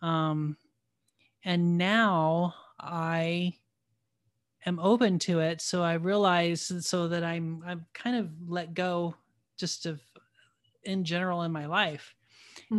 Um, 0.01 0.57
and 1.43 1.77
now 1.77 2.55
I 2.79 3.53
am 4.65 4.79
open 4.79 5.19
to 5.19 5.39
it 5.39 5.61
so 5.61 5.83
i 5.83 5.93
realize 5.93 6.71
so 6.79 7.07
that 7.07 7.23
i'm 7.23 7.63
i'm 7.65 7.85
kind 7.93 8.17
of 8.17 8.29
let 8.47 8.73
go 8.73 9.15
just 9.57 9.85
of 9.85 10.01
in 10.83 11.03
general 11.03 11.43
in 11.43 11.51
my 11.51 11.65
life 11.65 12.15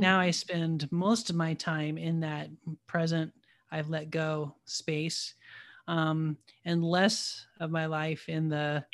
now 0.01 0.19
i 0.19 0.31
spend 0.31 0.91
most 0.93 1.31
of 1.31 1.37
my 1.37 1.55
time 1.55 1.99
in 1.99 2.21
that 2.21 2.49
present 2.87 3.33
i've 3.71 3.89
let 3.89 4.11
go 4.11 4.55
space 4.65 5.35
um, 5.89 6.37
and 6.65 6.85
less 6.85 7.47
of 7.61 7.71
my 7.71 7.87
life 7.87 8.29
in 8.29 8.49
the 8.49 8.85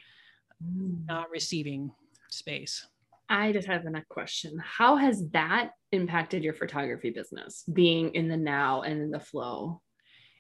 not 1.07 1.31
receiving 1.31 1.91
space 2.31 2.87
I 3.29 3.51
just 3.51 3.67
have 3.67 3.87
a 3.87 4.05
question. 4.11 4.63
How 4.63 4.97
has 4.97 5.27
that 5.31 5.71
impacted 5.91 6.45
your 6.45 6.53
photography 6.53 7.09
business, 7.09 7.65
being 7.73 8.15
in 8.15 8.29
the 8.29 8.37
now 8.37 8.83
and 8.83 9.01
in 9.01 9.11
the 9.11 9.21
flow? 9.21 9.81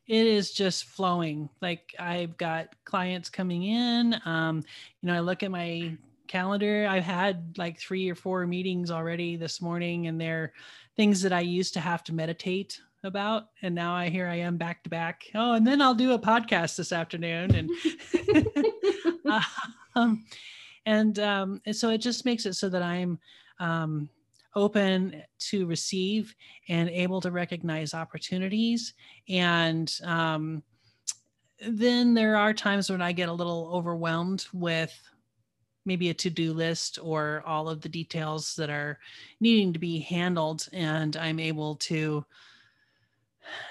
it 0.09 0.26
is 0.26 0.52
just 0.52 0.85
flowing 0.85 1.49
like 1.61 1.95
i've 1.99 2.37
got 2.37 2.75
clients 2.85 3.31
coming 3.31 3.64
in 3.64 4.21
um, 4.25 4.62
you 5.00 5.07
know 5.07 5.14
i 5.14 5.21
look 5.21 5.42
at 5.42 5.50
my 5.50 5.97
calendar. 6.29 6.87
I've 6.88 7.05
had 7.05 7.55
like 7.57 7.79
three 7.79 8.11
or 8.11 8.14
four 8.14 8.47
meetings 8.47 8.91
already 8.91 9.37
this 9.37 9.61
morning 9.61 10.07
and 10.07 10.21
they're 10.21 10.52
things 10.97 11.23
that 11.23 11.33
i 11.33 11.41
used 11.41 11.75
to 11.75 11.81
have 11.81 12.05
to 12.05 12.12
meditate 12.12 12.81
about 13.05 13.49
and 13.62 13.75
now 13.75 13.95
i 13.95 14.09
here 14.09 14.29
i 14.29 14.37
am 14.37 14.57
back 14.57 14.83
to 14.85 14.91
back. 14.91 15.25
Oh 15.35 15.55
and 15.55 15.67
then 15.67 15.81
i'll 15.81 15.95
do 15.95 16.12
a 16.12 16.19
podcast 16.19 16.76
this 16.76 16.93
afternoon 16.93 17.55
and 17.55 17.71
um, 19.95 20.25
and 20.87 21.19
um, 21.19 21.61
and 21.67 21.75
so 21.75 21.91
it 21.91 21.99
just 21.99 22.25
makes 22.25 22.47
it 22.47 22.55
so 22.55 22.69
that 22.69 22.83
i'm 22.83 23.19
um, 23.59 24.09
open 24.55 25.23
to 25.38 25.67
receive 25.67 26.35
and 26.69 26.91
able 26.91 27.21
to 27.21 27.31
recognize 27.31 27.95
opportunities. 27.95 28.95
And 29.29 29.93
um, 30.05 30.62
then 31.67 32.14
there 32.14 32.37
are 32.37 32.52
times 32.52 32.91
when 32.91 33.00
i 33.00 33.12
get 33.12 33.29
a 33.29 33.33
little 33.33 33.71
overwhelmed 33.73 34.47
with 34.52 34.99
maybe 35.85 36.11
a 36.11 36.15
to-do 36.15 36.53
list 36.53 36.99
or 37.03 37.43
all 37.47 37.69
of 37.69 37.81
the 37.81 37.89
details 37.89 38.55
that 38.57 38.71
are 38.71 38.99
needing 39.41 39.73
to 39.73 39.79
be 39.79 39.99
handled 40.01 40.69
and 40.73 41.17
i'm 41.17 41.39
able 41.41 41.77
to 41.77 42.25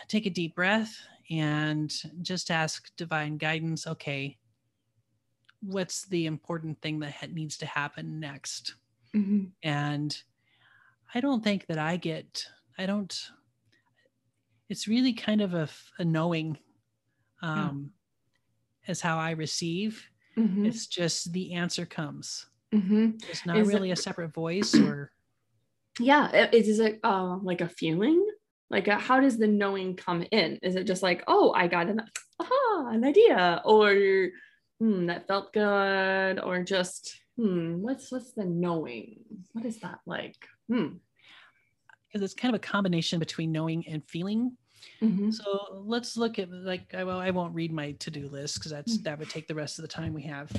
take 0.08 0.25
a 0.25 0.30
deep 0.30 0.56
breath 0.56 0.98
and 1.30 1.94
just 2.22 2.51
ask 2.51 2.94
divine 2.98 3.38
guidance 3.38 3.88
okay 3.88 4.38
what's 5.62 6.06
the 6.06 6.25
important 6.25 6.82
thing 6.82 7.00
that 7.00 7.32
needs 7.34 7.58
to 7.58 7.65
happen 7.65 8.20
next 8.20 8.75
Mhm. 9.13 9.51
and 9.63 10.24
i 11.13 11.20
don't 11.20 11.44
think 11.44 11.65
that 11.68 11.77
i 11.77 11.98
get 11.98 12.46
i 12.77 12.86
don't 12.86 13.32
it's 14.70 14.88
really 14.88 15.13
kind 15.13 15.41
of 15.41 15.53
a 16.00 16.03
knowing 16.03 16.58
um 17.41 17.94
as 18.88 19.01
how 19.01 19.18
i 19.18 19.32
receive 19.32 20.10
Mhm. 20.38 20.65
it's 20.67 20.88
just 20.88 21.31
the 21.33 21.53
answer 21.53 21.85
comes 21.85 22.45
Mhm. 22.73 23.21
it's 23.29 23.45
not 23.45 23.57
Is 23.57 23.67
it- 23.67 23.73
really 23.73 23.91
a 23.91 23.95
separate 23.95 24.33
voice 24.33 24.73
or 24.75 25.11
Yeah, 26.00 26.29
i- 26.33 26.55
is 26.55 26.79
it 26.79 27.00
uh, 27.03 27.38
like 27.43 27.59
a 27.61 27.67
feeling? 27.67 28.25
Like, 28.69 28.88
uh 28.88 28.97
how 28.97 29.19
does 29.19 29.38
the 29.38 29.47
knowing 29.47 29.97
come 29.97 30.23
in? 30.31 30.57
Is 30.63 30.75
it 30.75 30.85
just 30.88 31.03
like, 31.03 31.21
oh, 31.27 31.51
I 31.51 31.67
got 31.67 31.88
an 31.89 32.00
aha, 32.39 32.88
an 32.95 33.03
idea, 33.03 33.61
or 33.65 33.91
hmm, 34.79 35.05
that 35.07 35.27
felt 35.27 35.51
good, 35.51 36.39
or 36.39 36.63
just 36.63 37.19
hmm, 37.35 37.81
what's 37.81 38.09
what's 38.11 38.31
the 38.33 38.45
knowing? 38.45 39.19
What 39.51 39.65
is 39.65 39.79
that 39.81 40.00
like? 40.05 40.47
Hmm. 40.69 40.95
because 42.07 42.21
it's 42.23 42.33
kind 42.33 42.55
of 42.55 42.59
a 42.59 42.67
combination 42.67 43.19
between 43.19 43.51
knowing 43.51 43.85
and 43.88 44.01
feeling 44.07 44.55
Mhm. 45.01 45.31
So 45.33 45.81
let's 45.85 46.17
look 46.17 46.39
at 46.39 46.51
like 46.51 46.93
I 46.93 47.03
well 47.03 47.19
I 47.19 47.31
won't 47.31 47.55
read 47.55 47.71
my 47.71 47.93
to-do 47.93 48.27
list 48.29 48.55
because 48.59 48.71
that's 48.71 48.97
Mm. 48.97 49.03
that 49.03 49.19
would 49.19 49.29
take 49.29 49.47
the 49.47 49.55
rest 49.55 49.79
of 49.79 49.83
the 49.83 49.88
time 49.88 50.13
we 50.13 50.23
have. 50.23 50.51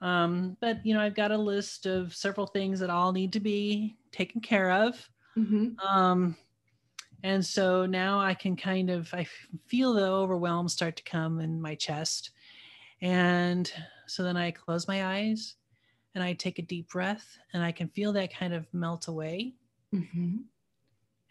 Um, 0.00 0.56
but 0.60 0.84
you 0.86 0.94
know 0.94 1.00
I've 1.00 1.14
got 1.16 1.32
a 1.32 1.38
list 1.38 1.86
of 1.86 2.14
several 2.14 2.46
things 2.46 2.80
that 2.80 2.90
all 2.90 3.12
need 3.12 3.32
to 3.34 3.40
be 3.40 3.96
taken 4.12 4.40
care 4.40 4.70
of. 4.72 5.10
Mhm. 5.36 5.80
Um, 5.84 6.36
and 7.22 7.44
so 7.44 7.86
now 7.86 8.20
I 8.20 8.34
can 8.34 8.56
kind 8.56 8.90
of 8.90 9.12
I 9.14 9.26
feel 9.66 9.94
the 9.94 10.06
overwhelm 10.06 10.68
start 10.68 10.96
to 10.96 11.04
come 11.04 11.40
in 11.40 11.60
my 11.60 11.74
chest, 11.76 12.30
and 13.02 13.72
so 14.06 14.22
then 14.24 14.36
I 14.36 14.50
close 14.52 14.88
my 14.88 15.06
eyes 15.18 15.56
and 16.14 16.24
I 16.24 16.34
take 16.34 16.58
a 16.58 16.62
deep 16.62 16.90
breath 16.90 17.38
and 17.54 17.62
I 17.62 17.72
can 17.72 17.88
feel 17.90 18.12
that 18.14 18.34
kind 18.34 18.54
of 18.54 18.72
melt 18.74 19.08
away, 19.08 19.56
Mhm. 19.92 20.48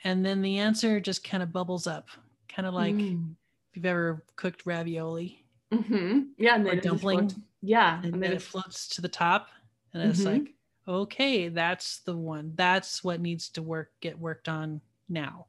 and 0.03 0.25
then 0.25 0.41
the 0.41 0.57
answer 0.59 0.99
just 0.99 1.23
kind 1.23 1.43
of 1.43 1.51
bubbles 1.53 1.87
up, 1.87 2.09
kind 2.53 2.67
of 2.67 2.73
like 2.73 2.95
Mm. 2.95 3.35
if 3.69 3.75
you've 3.77 3.85
ever 3.85 4.25
cooked 4.35 4.65
ravioli 4.65 5.45
Mm-hmm. 5.71 6.21
Yeah, 6.37 6.55
and 6.55 6.67
or 6.67 6.75
dumpling, 6.77 7.45
Yeah, 7.61 7.97
and, 7.97 8.05
and 8.05 8.13
then 8.15 8.21
then 8.21 8.31
it 8.33 8.41
floats 8.41 8.87
to 8.89 9.01
the 9.01 9.07
top, 9.09 9.49
and 9.93 10.01
it's 10.09 10.21
Mhm. 10.21 10.25
like, 10.25 10.55
okay, 10.87 11.49
that's 11.49 11.99
the 11.99 12.17
one. 12.17 12.53
That's 12.55 13.03
what 13.03 13.21
needs 13.21 13.49
to 13.49 13.61
work 13.61 13.91
get 14.01 14.17
worked 14.17 14.49
on 14.49 14.81
now. 15.07 15.45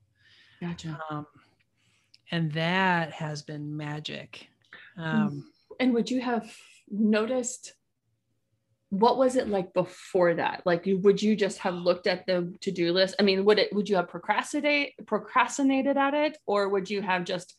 gotcha. 0.61 1.01
Um, 1.11 1.27
and 2.31 2.53
that 2.53 3.13
has 3.13 3.43
been 3.43 3.77
magic. 3.77 4.49
Um, 4.97 5.51
And 5.81 5.95
would 5.95 6.11
you 6.11 6.21
have 6.21 6.55
noticed 6.91 7.73
what 8.91 9.17
was 9.17 9.37
it 9.37 9.49
like 9.49 9.73
before 9.73 10.35
that? 10.35 10.63
Like, 10.67 10.85
would 10.87 11.23
you 11.23 11.37
just 11.37 11.59
have 11.59 11.75
looked 11.75 12.09
at 12.09 12.27
the 12.27 12.53
to-do 12.61 12.93
list? 12.93 13.15
I 13.19 13.23
mean, 13.23 13.45
would 13.45 13.59
it 13.59 13.73
would 13.73 13.89
you 13.89 13.97
have 13.97 14.09
procrastinate 14.09 14.95
procrastinated 15.07 15.97
at 15.97 16.13
it, 16.13 16.37
or 16.45 16.69
would 16.69 16.91
you 16.91 17.01
have 17.01 17.25
just 17.25 17.55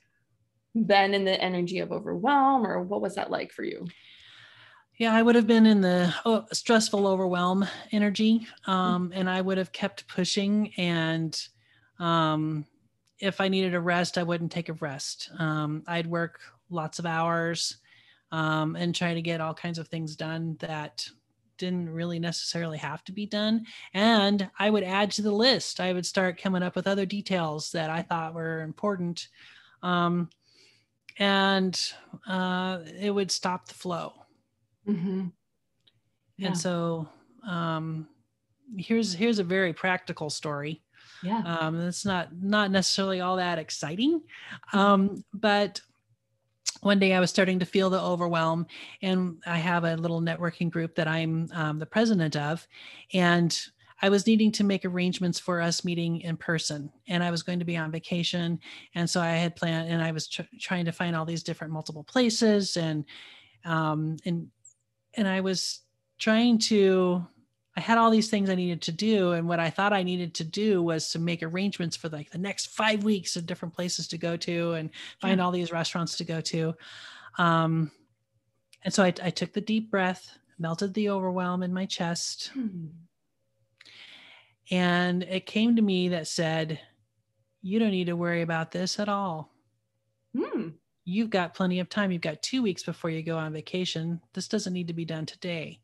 been 0.75 1.13
in 1.13 1.23
the 1.25 1.41
energy 1.41 1.79
of 1.79 1.91
overwhelm, 1.91 2.67
or 2.67 2.81
what 2.81 3.01
was 3.01 3.15
that 3.15 3.31
like 3.31 3.51
for 3.51 3.63
you? 3.63 3.87
Yeah, 4.97 5.15
I 5.15 5.21
would 5.21 5.35
have 5.35 5.47
been 5.47 5.65
in 5.65 5.81
the 5.81 6.13
oh, 6.25 6.45
stressful 6.51 7.07
overwhelm 7.07 7.65
energy, 7.93 8.45
um, 8.67 9.11
and 9.15 9.29
I 9.29 9.39
would 9.39 9.57
have 9.57 9.71
kept 9.71 10.07
pushing. 10.07 10.73
And 10.77 11.35
um, 11.97 12.65
if 13.19 13.39
I 13.39 13.47
needed 13.47 13.73
a 13.73 13.79
rest, 13.79 14.17
I 14.17 14.23
wouldn't 14.23 14.51
take 14.51 14.67
a 14.67 14.73
rest. 14.73 15.31
Um, 15.39 15.83
I'd 15.87 16.07
work 16.07 16.41
lots 16.69 16.99
of 16.99 17.05
hours 17.05 17.77
um, 18.31 18.75
and 18.75 18.93
try 18.93 19.13
to 19.13 19.21
get 19.21 19.41
all 19.41 19.53
kinds 19.53 19.79
of 19.79 19.87
things 19.87 20.15
done 20.15 20.57
that 20.59 21.07
didn't 21.61 21.89
really 21.89 22.19
necessarily 22.19 22.79
have 22.79 23.03
to 23.05 23.11
be 23.11 23.25
done. 23.25 23.65
And 23.93 24.49
I 24.59 24.69
would 24.69 24.83
add 24.83 25.11
to 25.11 25.21
the 25.21 25.31
list. 25.31 25.79
I 25.79 25.93
would 25.93 26.05
start 26.05 26.41
coming 26.41 26.63
up 26.63 26.75
with 26.75 26.87
other 26.87 27.05
details 27.05 27.71
that 27.71 27.89
I 27.89 28.01
thought 28.01 28.33
were 28.33 28.61
important, 28.61 29.27
um, 29.83 30.29
and 31.19 31.79
uh, 32.27 32.79
it 32.99 33.11
would 33.11 33.31
stop 33.31 33.67
the 33.67 33.75
flow. 33.75 34.13
Mm-hmm. 34.87 35.27
Yeah. 36.37 36.47
And 36.47 36.57
so 36.57 37.07
um, 37.47 38.07
here's 38.75 39.13
here's 39.13 39.39
a 39.39 39.43
very 39.43 39.73
practical 39.73 40.29
story. 40.29 40.81
yeah. 41.23 41.43
Um, 41.45 41.79
it's 41.79 42.05
not 42.05 42.29
not 42.33 42.71
necessarily 42.71 43.21
all 43.21 43.35
that 43.35 43.59
exciting, 43.59 44.21
um, 44.73 45.23
but 45.33 45.81
one 46.81 46.99
day 46.99 47.13
I 47.13 47.19
was 47.19 47.29
starting 47.29 47.59
to 47.59 47.65
feel 47.65 47.89
the 47.89 48.01
overwhelm, 48.01 48.67
and 49.01 49.41
I 49.45 49.57
have 49.57 49.83
a 49.83 49.95
little 49.95 50.21
networking 50.21 50.69
group 50.69 50.95
that 50.95 51.07
I'm 51.07 51.49
um, 51.53 51.79
the 51.79 51.85
president 51.85 52.35
of, 52.35 52.67
and 53.13 53.57
I 54.01 54.09
was 54.09 54.25
needing 54.25 54.51
to 54.53 54.63
make 54.63 54.83
arrangements 54.83 55.39
for 55.39 55.61
us 55.61 55.85
meeting 55.85 56.21
in 56.21 56.37
person, 56.37 56.91
and 57.07 57.23
I 57.23 57.31
was 57.31 57.43
going 57.43 57.59
to 57.59 57.65
be 57.65 57.77
on 57.77 57.91
vacation, 57.91 58.59
and 58.95 59.09
so 59.09 59.21
I 59.21 59.29
had 59.29 59.55
planned, 59.55 59.89
and 59.89 60.01
I 60.01 60.11
was 60.11 60.27
tr- 60.27 60.41
trying 60.59 60.85
to 60.85 60.91
find 60.91 61.15
all 61.15 61.25
these 61.25 61.43
different 61.43 61.71
multiple 61.71 62.03
places, 62.03 62.77
and 62.77 63.05
um, 63.63 64.17
and 64.25 64.47
and 65.13 65.27
I 65.27 65.41
was 65.41 65.81
trying 66.17 66.57
to 66.59 67.25
I 67.77 67.79
had 67.79 67.97
all 67.97 68.09
these 68.11 68.29
things 68.29 68.49
I 68.49 68.55
needed 68.55 68.81
to 68.83 68.91
do. 68.91 69.31
And 69.31 69.47
what 69.47 69.59
I 69.59 69.69
thought 69.69 69.93
I 69.93 70.03
needed 70.03 70.33
to 70.35 70.43
do 70.43 70.83
was 70.83 71.09
to 71.11 71.19
make 71.19 71.41
arrangements 71.41 71.95
for 71.95 72.09
like 72.09 72.29
the 72.29 72.37
next 72.37 72.67
five 72.67 73.03
weeks 73.03 73.35
of 73.35 73.45
different 73.45 73.73
places 73.73 74.07
to 74.09 74.17
go 74.17 74.35
to 74.37 74.73
and 74.73 74.89
find 75.21 75.37
Yeah. 75.37 75.45
all 75.45 75.51
these 75.51 75.71
restaurants 75.71 76.17
to 76.17 76.25
go 76.25 76.41
to. 76.41 76.73
Um, 77.37 77.91
and 78.83 78.93
so 78.93 79.03
I, 79.03 79.13
I 79.23 79.29
took 79.29 79.53
the 79.53 79.61
deep 79.61 79.89
breath, 79.89 80.37
melted 80.59 80.93
the 80.93 81.09
overwhelm 81.09 81.63
in 81.63 81.73
my 81.73 81.85
chest. 81.85 82.49
Hmm. 82.53 82.87
And 84.69 85.23
it 85.23 85.45
came 85.45 85.75
to 85.75 85.81
me 85.81 86.09
that 86.09 86.27
said, 86.27 86.79
You 87.61 87.79
don't 87.79 87.91
need 87.91 88.05
to 88.07 88.15
worry 88.15 88.41
about 88.41 88.71
this 88.71 88.99
at 88.99 89.09
all. 89.09 89.53
Hmm. 90.37 90.69
You've 91.03 91.29
got 91.29 91.53
plenty 91.55 91.79
of 91.79 91.89
time. 91.89 92.11
You've 92.11 92.21
got 92.21 92.41
two 92.41 92.61
weeks 92.61 92.83
before 92.83 93.09
you 93.09 93.23
go 93.23 93.37
on 93.37 93.53
vacation. 93.53 94.21
This 94.33 94.47
doesn't 94.47 94.73
need 94.73 94.87
to 94.87 94.93
be 94.93 95.05
done 95.05 95.25
today. 95.25 95.81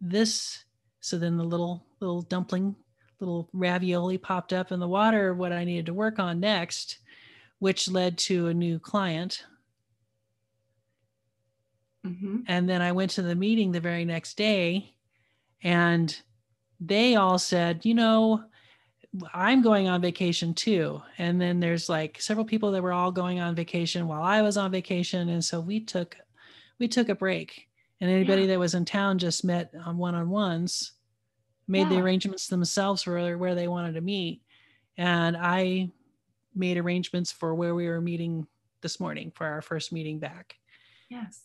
This, 0.00 0.63
so 1.04 1.18
then 1.18 1.36
the 1.36 1.44
little, 1.44 1.84
little 2.00 2.22
dumpling, 2.22 2.74
little 3.20 3.46
ravioli 3.52 4.16
popped 4.16 4.54
up 4.54 4.72
in 4.72 4.80
the 4.80 4.88
water, 4.88 5.34
what 5.34 5.52
I 5.52 5.62
needed 5.64 5.84
to 5.84 5.92
work 5.92 6.18
on 6.18 6.40
next, 6.40 6.96
which 7.58 7.90
led 7.90 8.16
to 8.20 8.46
a 8.46 8.54
new 8.54 8.78
client. 8.78 9.44
Mm-hmm. 12.06 12.38
And 12.48 12.66
then 12.66 12.80
I 12.80 12.92
went 12.92 13.10
to 13.12 13.22
the 13.22 13.34
meeting 13.34 13.70
the 13.70 13.80
very 13.80 14.06
next 14.06 14.38
day 14.38 14.94
and 15.62 16.18
they 16.80 17.16
all 17.16 17.38
said, 17.38 17.84
you 17.84 17.92
know, 17.92 18.42
I'm 19.34 19.60
going 19.60 19.88
on 19.88 20.00
vacation 20.00 20.54
too. 20.54 21.02
And 21.18 21.38
then 21.38 21.60
there's 21.60 21.90
like 21.90 22.18
several 22.18 22.46
people 22.46 22.70
that 22.72 22.82
were 22.82 22.94
all 22.94 23.12
going 23.12 23.40
on 23.40 23.54
vacation 23.54 24.08
while 24.08 24.22
I 24.22 24.40
was 24.40 24.56
on 24.56 24.70
vacation. 24.70 25.28
And 25.28 25.44
so 25.44 25.60
we 25.60 25.80
took 25.80 26.16
we 26.78 26.88
took 26.88 27.10
a 27.10 27.14
break. 27.14 27.68
And 28.00 28.10
anybody 28.10 28.42
Yeah. 28.42 28.48
that 28.48 28.58
was 28.58 28.74
in 28.74 28.84
town 28.84 29.18
just 29.18 29.44
met 29.44 29.72
on 29.84 29.96
one-on-ones, 29.98 30.92
made 31.66 31.88
the 31.88 31.98
arrangements 31.98 32.48
themselves 32.48 33.02
for 33.02 33.36
where 33.36 33.54
they 33.54 33.68
wanted 33.68 33.94
to 33.94 34.00
meet. 34.00 34.42
And 34.96 35.36
I 35.36 35.90
made 36.54 36.76
arrangements 36.76 37.32
for 37.32 37.54
where 37.54 37.74
we 37.74 37.88
were 37.88 38.00
meeting 38.00 38.46
this 38.80 39.00
morning 39.00 39.32
for 39.34 39.46
our 39.46 39.62
first 39.62 39.92
meeting 39.92 40.18
back. 40.18 40.56
Yes. 41.08 41.40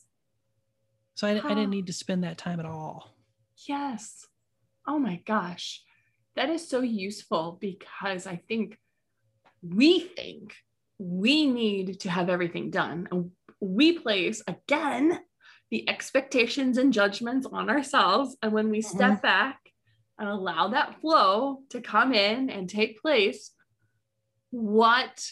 So 1.16 1.28
I, 1.28 1.32
I 1.32 1.50
didn't 1.50 1.70
need 1.70 1.88
to 1.88 1.94
spend 1.94 2.24
that 2.24 2.38
time 2.38 2.60
at 2.60 2.66
all. 2.66 3.16
Yes. 3.68 4.28
Oh 4.88 5.00
my 5.00 5.22
gosh. 5.26 5.84
That 6.36 6.50
is 6.50 6.68
so 6.68 6.82
useful 6.82 7.58
because 7.60 8.28
I 8.28 8.42
think 8.48 8.78
we 9.62 10.00
think 10.00 10.56
we 10.98 11.46
need 11.48 12.00
to 12.02 12.10
have 12.10 12.30
everything 12.30 12.72
done. 12.72 13.08
And 13.12 13.32
we 13.60 14.00
place, 14.00 14.42
again, 14.48 15.20
the 15.72 15.88
expectations 15.88 16.78
and 16.78 16.92
judgments 16.94 17.48
on 17.52 17.70
ourselves. 17.70 18.36
And 18.42 18.52
when 18.52 18.70
we 18.70 18.82
step 18.82 19.22
back 19.22 19.60
and 20.18 20.28
allow 20.28 20.70
that 20.70 21.00
flow 21.00 21.60
to 21.70 21.82
come 21.82 22.14
in 22.14 22.50
and 22.50 22.70
take 22.70 23.02
place, 23.02 23.52
what 24.52 25.30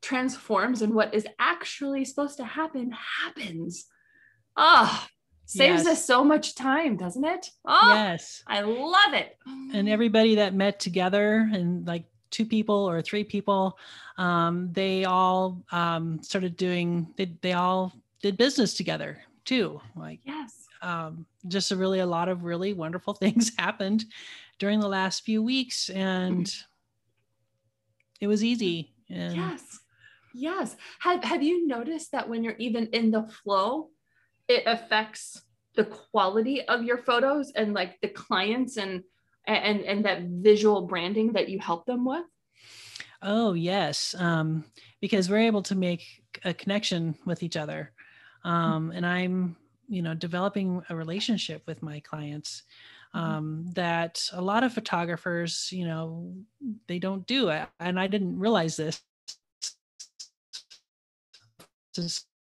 transforms 0.00 0.82
and 0.82 0.94
what 0.94 1.14
is 1.14 1.26
actually 1.38 2.04
supposed 2.04 2.36
to 2.36 2.44
happen 2.44 2.92
happens. 2.92 3.86
Ah, 4.56 5.08
saves 5.46 5.84
Yes. 5.84 5.98
us 5.98 6.04
so 6.04 6.22
much 6.24 6.54
time, 6.54 6.96
doesn't 6.96 7.24
it? 7.24 7.50
Oh, 7.64 7.88
Yes. 7.88 8.42
I 8.46 8.60
love 8.60 9.14
it. 9.14 9.36
And 9.74 9.88
everybody 9.88 10.36
that 10.36 10.54
met 10.54 10.78
together 10.78 11.48
and 11.52 11.86
like 11.86 12.04
two 12.30 12.46
people 12.46 12.88
or 12.88 13.02
three 13.02 13.24
people, 13.24 13.78
um, 14.16 14.72
they 14.72 15.04
all 15.04 15.62
um, 15.72 16.22
started 16.22 16.56
doing, 16.56 17.12
they, 17.16 17.36
they 17.40 17.52
all 17.52 17.92
did 18.22 18.36
business 18.36 18.74
together 18.74 19.18
too. 19.44 19.80
Like 19.96 20.20
yes. 20.24 20.66
um, 20.82 21.26
just 21.48 21.70
a 21.70 21.76
really, 21.76 22.00
a 22.00 22.06
lot 22.06 22.28
of 22.28 22.44
really 22.44 22.72
wonderful 22.72 23.14
things 23.14 23.52
happened 23.58 24.04
during 24.58 24.80
the 24.80 24.88
last 24.88 25.24
few 25.24 25.42
weeks. 25.42 25.88
And 25.90 26.52
it 28.20 28.26
was 28.26 28.44
easy. 28.44 28.92
And 29.08 29.36
Yes. 29.36 29.80
Yes. 30.34 30.76
Have 31.00 31.22
have 31.24 31.42
you 31.42 31.66
noticed 31.66 32.12
that 32.12 32.28
when 32.28 32.42
you're 32.42 32.56
even 32.56 32.86
in 32.88 33.10
the 33.10 33.24
flow, 33.24 33.90
it 34.48 34.62
affects 34.66 35.42
the 35.74 35.84
quality 35.84 36.66
of 36.68 36.82
your 36.82 36.98
photos 36.98 37.52
and 37.52 37.74
like 37.74 38.00
the 38.00 38.08
clients 38.08 38.76
and 38.76 39.02
and 39.46 39.80
and 39.82 40.04
that 40.04 40.22
visual 40.22 40.82
branding 40.86 41.32
that 41.32 41.48
you 41.48 41.58
help 41.58 41.84
them 41.84 42.04
with? 42.04 42.24
Oh, 43.22 43.52
yes. 43.52 44.14
Um, 44.18 44.64
because 45.00 45.30
we're 45.30 45.38
able 45.38 45.62
to 45.62 45.74
make 45.74 46.04
a 46.44 46.52
connection 46.52 47.14
with 47.24 47.42
each 47.42 47.56
other. 47.56 47.92
Um, 48.44 48.92
and 48.94 49.06
I'm, 49.06 49.56
you 49.88 50.02
know, 50.02 50.14
developing 50.14 50.82
a 50.88 50.96
relationship 50.96 51.62
with 51.66 51.82
my 51.82 52.00
clients 52.00 52.62
um, 53.14 53.66
that 53.74 54.28
a 54.32 54.40
lot 54.40 54.64
of 54.64 54.72
photographers, 54.72 55.68
you 55.70 55.86
know, 55.86 56.34
they 56.88 56.98
don't 56.98 57.26
do. 57.26 57.50
And 57.78 58.00
I 58.00 58.06
didn't 58.06 58.38
realize 58.38 58.76
this. 58.76 59.02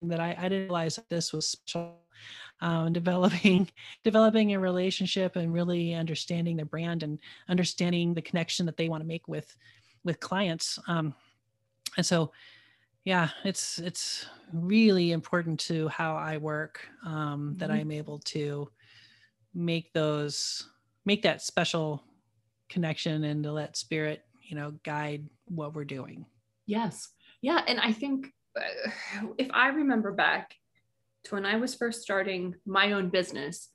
That 0.03 0.21
I, 0.21 0.37
I 0.39 0.49
didn't 0.49 0.69
realize 0.69 0.97
that 0.97 1.09
this 1.09 1.33
was 1.33 1.47
special. 1.47 2.01
Um, 2.61 2.93
developing 2.93 3.69
developing 4.05 4.55
a 4.55 4.61
relationship 4.61 5.37
and 5.37 5.53
really 5.53 5.93
understanding 5.93 6.57
their 6.57 6.65
brand 6.65 7.03
and 7.03 7.19
understanding 7.49 8.15
the 8.15 8.23
connection 8.23 8.65
that 8.67 8.77
they 8.77 8.89
want 8.89 9.03
to 9.03 9.07
make 9.07 9.27
with 9.27 9.55
with 10.05 10.21
clients 10.21 10.79
um, 10.87 11.15
and 11.97 12.07
so 12.07 12.31
yeah 13.05 13.29
it's 13.45 13.79
it's 13.79 14.27
really 14.53 15.13
important 15.13 15.61
to 15.61 15.89
how 15.89 16.17
i 16.17 16.37
work 16.37 16.87
um, 17.05 17.55
that 17.59 17.71
Mhm. 17.71 17.75
i'm 17.75 17.91
able 17.91 18.19
to 18.21 18.71
make 19.55 19.93
those 19.93 20.69
make 21.05 21.23
that 21.23 21.43
special 21.43 22.03
connection 22.69 23.25
and 23.25 23.45
to 23.45 23.53
let 23.53 23.77
spirit 23.77 24.25
you 24.43 24.57
know 24.57 24.73
guide 24.83 25.29
what 25.47 25.75
we're 25.75 25.85
doing 25.85 26.27
Yes. 26.67 27.11
Yeah. 27.43 27.61
And 27.69 27.79
I 27.79 27.93
think 27.93 28.33
uh, 28.59 29.27
if 29.39 29.49
I 29.53 29.69
remember 29.69 30.13
back 30.13 30.55
to 31.25 31.35
when 31.35 31.45
I 31.45 31.57
was 31.57 31.75
first 31.75 32.01
starting 32.01 32.55
my 32.65 32.93
own 32.93 33.11
business, 33.11 33.69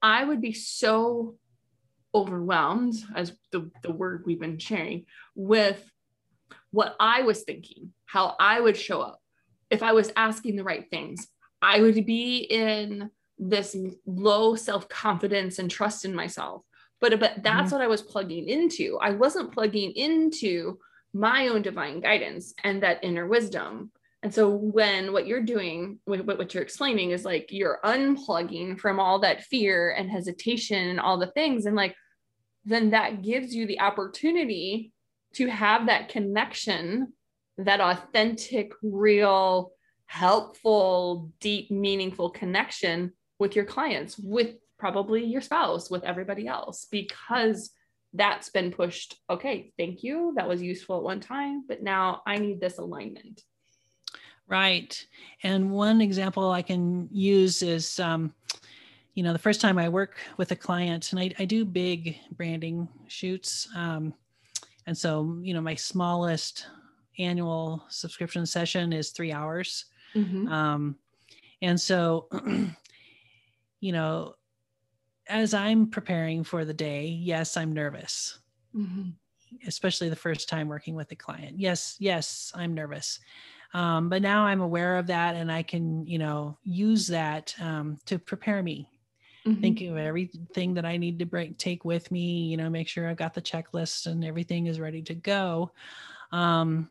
I 0.00 0.24
would 0.24 0.40
be 0.40 0.52
so 0.52 1.36
overwhelmed, 2.14 2.94
as 3.14 3.36
the, 3.52 3.70
the 3.82 3.92
word 3.92 4.22
we've 4.24 4.40
been 4.40 4.58
sharing, 4.58 5.04
with 5.34 5.90
what 6.70 6.94
I 7.00 7.22
was 7.22 7.42
thinking, 7.42 7.92
how 8.06 8.36
I 8.38 8.60
would 8.60 8.76
show 8.76 9.00
up, 9.00 9.20
if 9.70 9.82
I 9.82 9.92
was 9.92 10.12
asking 10.16 10.56
the 10.56 10.64
right 10.64 10.88
things, 10.90 11.28
I 11.62 11.80
would 11.80 12.06
be 12.06 12.38
in 12.38 13.10
this 13.38 13.76
low 14.06 14.54
self 14.54 14.88
confidence 14.88 15.58
and 15.58 15.70
trust 15.70 16.04
in 16.04 16.14
myself. 16.14 16.62
But, 17.00 17.18
but 17.18 17.42
that's 17.42 17.68
mm-hmm. 17.68 17.76
what 17.76 17.84
I 17.84 17.88
was 17.88 18.02
plugging 18.02 18.48
into. 18.48 18.98
I 19.00 19.10
wasn't 19.10 19.52
plugging 19.52 19.92
into 19.92 20.78
my 21.12 21.48
own 21.48 21.62
divine 21.62 22.00
guidance 22.00 22.54
and 22.62 22.82
that 22.82 23.02
inner 23.02 23.26
wisdom. 23.26 23.90
And 24.22 24.32
so 24.32 24.50
when 24.50 25.12
what 25.12 25.26
you're 25.26 25.42
doing, 25.42 25.98
what, 26.04 26.26
what 26.26 26.52
you're 26.52 26.62
explaining 26.62 27.12
is 27.12 27.24
like 27.24 27.48
you're 27.50 27.80
unplugging 27.84 28.78
from 28.78 29.00
all 29.00 29.20
that 29.20 29.44
fear 29.44 29.94
and 29.96 30.10
hesitation 30.10 30.90
and 30.90 31.00
all 31.00 31.18
the 31.18 31.28
things, 31.28 31.64
and 31.64 31.74
like 31.74 31.94
then 32.66 32.90
that 32.90 33.22
gives 33.22 33.54
you 33.54 33.66
the 33.66 33.80
opportunity 33.80 34.92
to 35.34 35.46
have 35.46 35.86
that 35.86 36.08
connection, 36.08 37.12
that 37.58 37.80
authentic, 37.80 38.72
real, 38.82 39.72
helpful, 40.06 41.30
deep, 41.40 41.70
meaningful 41.70 42.30
connection 42.30 43.12
with 43.38 43.54
your 43.54 43.64
clients, 43.64 44.18
with 44.18 44.56
probably 44.78 45.24
your 45.24 45.40
spouse, 45.40 45.90
with 45.90 46.04
everybody 46.04 46.48
else, 46.48 46.86
because 46.90 47.70
that's 48.12 48.50
been 48.50 48.72
pushed. 48.72 49.16
Okay, 49.28 49.72
thank 49.78 50.02
you. 50.02 50.32
That 50.36 50.48
was 50.48 50.60
useful 50.60 50.96
at 50.96 51.02
one 51.04 51.20
time, 51.20 51.64
but 51.68 51.82
now 51.82 52.22
I 52.26 52.38
need 52.38 52.60
this 52.60 52.78
alignment. 52.78 53.42
Right. 54.48 55.06
And 55.44 55.70
one 55.70 56.00
example 56.00 56.50
I 56.50 56.62
can 56.62 57.08
use 57.12 57.62
is, 57.62 58.00
um, 58.00 58.34
you 59.14 59.22
know, 59.22 59.32
the 59.32 59.38
first 59.38 59.60
time 59.60 59.78
I 59.78 59.88
work 59.88 60.16
with 60.38 60.50
a 60.50 60.56
client, 60.56 61.12
and 61.12 61.20
I, 61.20 61.32
I 61.38 61.44
do 61.44 61.64
big 61.64 62.16
branding 62.36 62.88
shoots. 63.06 63.68
Um, 63.76 64.12
and 64.90 64.98
so, 64.98 65.38
you 65.40 65.54
know, 65.54 65.60
my 65.60 65.76
smallest 65.76 66.66
annual 67.16 67.84
subscription 67.90 68.44
session 68.44 68.92
is 68.92 69.10
three 69.10 69.30
hours. 69.30 69.84
Mm-hmm. 70.16 70.48
Um, 70.48 70.96
and 71.62 71.80
so, 71.80 72.26
you 73.80 73.92
know, 73.92 74.34
as 75.28 75.54
I'm 75.54 75.90
preparing 75.90 76.42
for 76.42 76.64
the 76.64 76.74
day, 76.74 77.06
yes, 77.06 77.56
I'm 77.56 77.72
nervous, 77.72 78.40
mm-hmm. 78.74 79.10
especially 79.64 80.08
the 80.08 80.16
first 80.16 80.48
time 80.48 80.66
working 80.66 80.96
with 80.96 81.12
a 81.12 81.14
client. 81.14 81.60
Yes, 81.60 81.94
yes, 82.00 82.50
I'm 82.56 82.74
nervous. 82.74 83.20
Um, 83.72 84.08
but 84.08 84.22
now 84.22 84.42
I'm 84.42 84.60
aware 84.60 84.96
of 84.96 85.06
that 85.06 85.36
and 85.36 85.52
I 85.52 85.62
can, 85.62 86.04
you 86.04 86.18
know, 86.18 86.58
use 86.64 87.06
that 87.06 87.54
um, 87.60 87.96
to 88.06 88.18
prepare 88.18 88.60
me. 88.60 88.88
Mm-hmm. 89.46 89.60
Think 89.60 89.80
of 89.82 89.96
everything 89.96 90.74
that 90.74 90.84
I 90.84 90.96
need 90.96 91.18
to 91.20 91.26
bring, 91.26 91.54
take 91.54 91.84
with 91.84 92.10
me, 92.10 92.44
you 92.44 92.56
know, 92.56 92.68
make 92.68 92.88
sure 92.88 93.08
I've 93.08 93.16
got 93.16 93.34
the 93.34 93.42
checklist 93.42 94.06
and 94.06 94.24
everything 94.24 94.66
is 94.66 94.80
ready 94.80 95.02
to 95.02 95.14
go. 95.14 95.72
Um, 96.30 96.90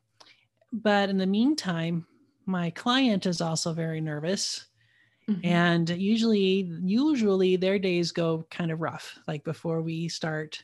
but 0.72 1.10
in 1.10 1.18
the 1.18 1.28
meantime, 1.28 2.06
my 2.46 2.72
client 2.72 3.26
is 3.26 3.42
also 3.42 3.74
very 3.74 4.02
nervous 4.02 4.66
Mm-hmm. 5.30 5.46
And 5.46 5.90
usually, 5.90 6.72
usually 6.84 7.56
their 7.56 7.78
days 7.78 8.12
go 8.12 8.46
kind 8.50 8.72
of 8.72 8.82
rough. 8.82 9.20
Like 9.28 9.44
before 9.44 9.82
we 9.82 10.08
start 10.10 10.64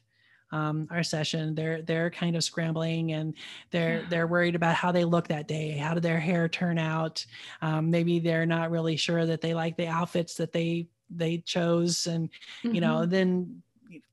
um, 0.52 0.88
our 0.89 1.04
session, 1.04 1.54
they're 1.54 1.82
they're 1.84 2.10
kind 2.10 2.36
of 2.36 2.43
scrambling 2.43 3.12
and 3.12 3.36
they're 3.71 4.00
yeah. 4.00 4.06
they're 4.10 4.28
worried 4.28 4.56
about 4.56 4.76
how 4.76 4.91
they 4.91 5.04
look 5.06 5.28
that 5.28 5.48
day. 5.48 5.71
How 5.71 5.93
did 5.93 6.04
their 6.04 6.19
hair 6.19 6.48
turn 6.50 6.80
out? 6.80 7.24
Um, 7.62 7.91
maybe 7.91 8.19
they're 8.19 8.45
not 8.45 8.71
really 8.71 8.95
sure 8.95 9.26
that 9.26 9.41
they 9.41 9.54
like 9.54 9.78
the 9.78 9.88
outfits 9.88 10.36
that 10.36 10.52
they 10.52 10.88
they 11.17 11.39
chose, 11.39 12.08
and 12.08 12.30
mm-hmm. 12.63 12.75
you 12.75 12.82
know, 12.82 12.97
mm-hmm. 12.97 13.12
then 13.12 13.62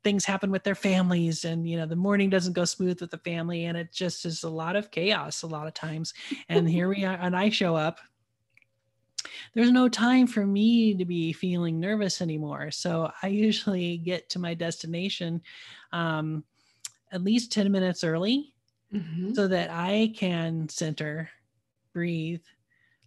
things 0.05 0.25
happen 0.25 0.51
with 0.51 0.63
their 0.63 0.77
families 0.77 1.45
and 1.45 1.69
you 1.69 1.77
know 1.77 1.87
the 1.87 1.97
morning 1.97 2.31
doesn't 2.31 2.53
go 2.53 2.65
smooth 2.65 3.01
with 3.01 3.11
the 3.11 3.19
family 3.19 3.65
and 3.65 3.77
it 3.77 3.91
just 3.91 4.25
is 4.25 4.45
a 4.45 4.49
lot 4.49 4.77
of 4.77 4.91
chaos 4.93 5.43
a 5.43 5.47
lot 5.47 5.67
of 5.67 5.75
times 5.75 6.15
and 6.49 6.69
here 6.69 6.89
we 6.89 7.05
are 7.05 7.19
and 7.21 7.35
i 7.35 7.49
show 7.49 7.75
up 7.75 7.99
there's 9.55 9.71
no 9.71 9.89
time 9.89 10.27
for 10.27 10.47
me 10.47 10.95
to 10.95 11.05
be 11.05 11.33
feeling 11.33 11.79
nervous 11.79 12.21
anymore. 12.21 12.71
So 12.71 13.13
I 13.23 13.29
usually 13.29 13.99
get 13.99 14.29
to 14.31 14.39
my 14.39 14.55
destination 14.55 15.43
um, 15.93 16.45
at 17.11 17.23
least 17.23 17.53
10 17.53 17.71
minutes 17.71 18.05
early 18.05 18.55
mm-hmm. 18.93 19.35
so 19.35 19.49
that 19.49 19.71
I 19.71 20.13
can 20.17 20.69
center, 20.69 21.29
breathe, 21.93 22.43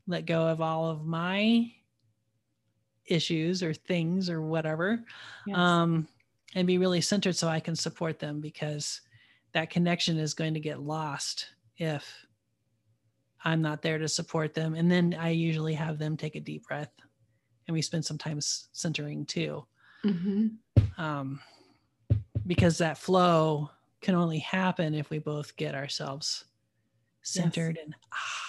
let 0.08 0.25
go 0.25 0.47
of 0.47 0.62
all 0.62 0.89
of 0.89 1.05
my 1.05 1.71
issues 3.07 3.61
or 3.63 3.73
things 3.73 4.29
or 4.29 4.41
whatever. 4.41 5.03
Yes. 5.45 5.57
Um, 5.57 6.07
and 6.55 6.65
be 6.65 6.77
really 6.77 7.01
centered 7.01 7.35
so 7.35 7.47
I 7.47 7.59
can 7.59 7.75
support 7.75 8.19
them 8.19 8.39
because 8.39 9.01
that 9.53 9.69
connection 9.69 10.17
is 10.17 10.33
going 10.33 10.53
to 10.53 10.59
get 10.59 10.81
lost 10.81 11.47
if 11.77 12.25
I'm 13.43 13.61
not 13.61 13.81
there 13.81 13.97
to 13.97 14.07
support 14.07 14.53
them. 14.53 14.73
And 14.73 14.89
then 14.89 15.15
I 15.19 15.29
usually 15.29 15.73
have 15.73 15.99
them 15.99 16.17
take 16.17 16.35
a 16.35 16.39
deep 16.39 16.67
breath 16.67 16.91
and 17.67 17.73
we 17.73 17.81
spend 17.81 18.05
some 18.05 18.17
time 18.17 18.39
centering 18.41 19.25
too. 19.25 19.65
Mm-hmm. 20.03 21.01
Um, 21.01 21.41
because 22.47 22.77
that 22.77 22.97
flow 22.97 23.69
can 24.01 24.15
only 24.15 24.39
happen 24.39 24.93
if 24.93 25.09
we 25.09 25.19
both 25.19 25.55
get 25.55 25.75
ourselves 25.75 26.45
centered 27.21 27.75
yes. 27.77 27.85
and 27.85 27.95
ah. 28.13 28.45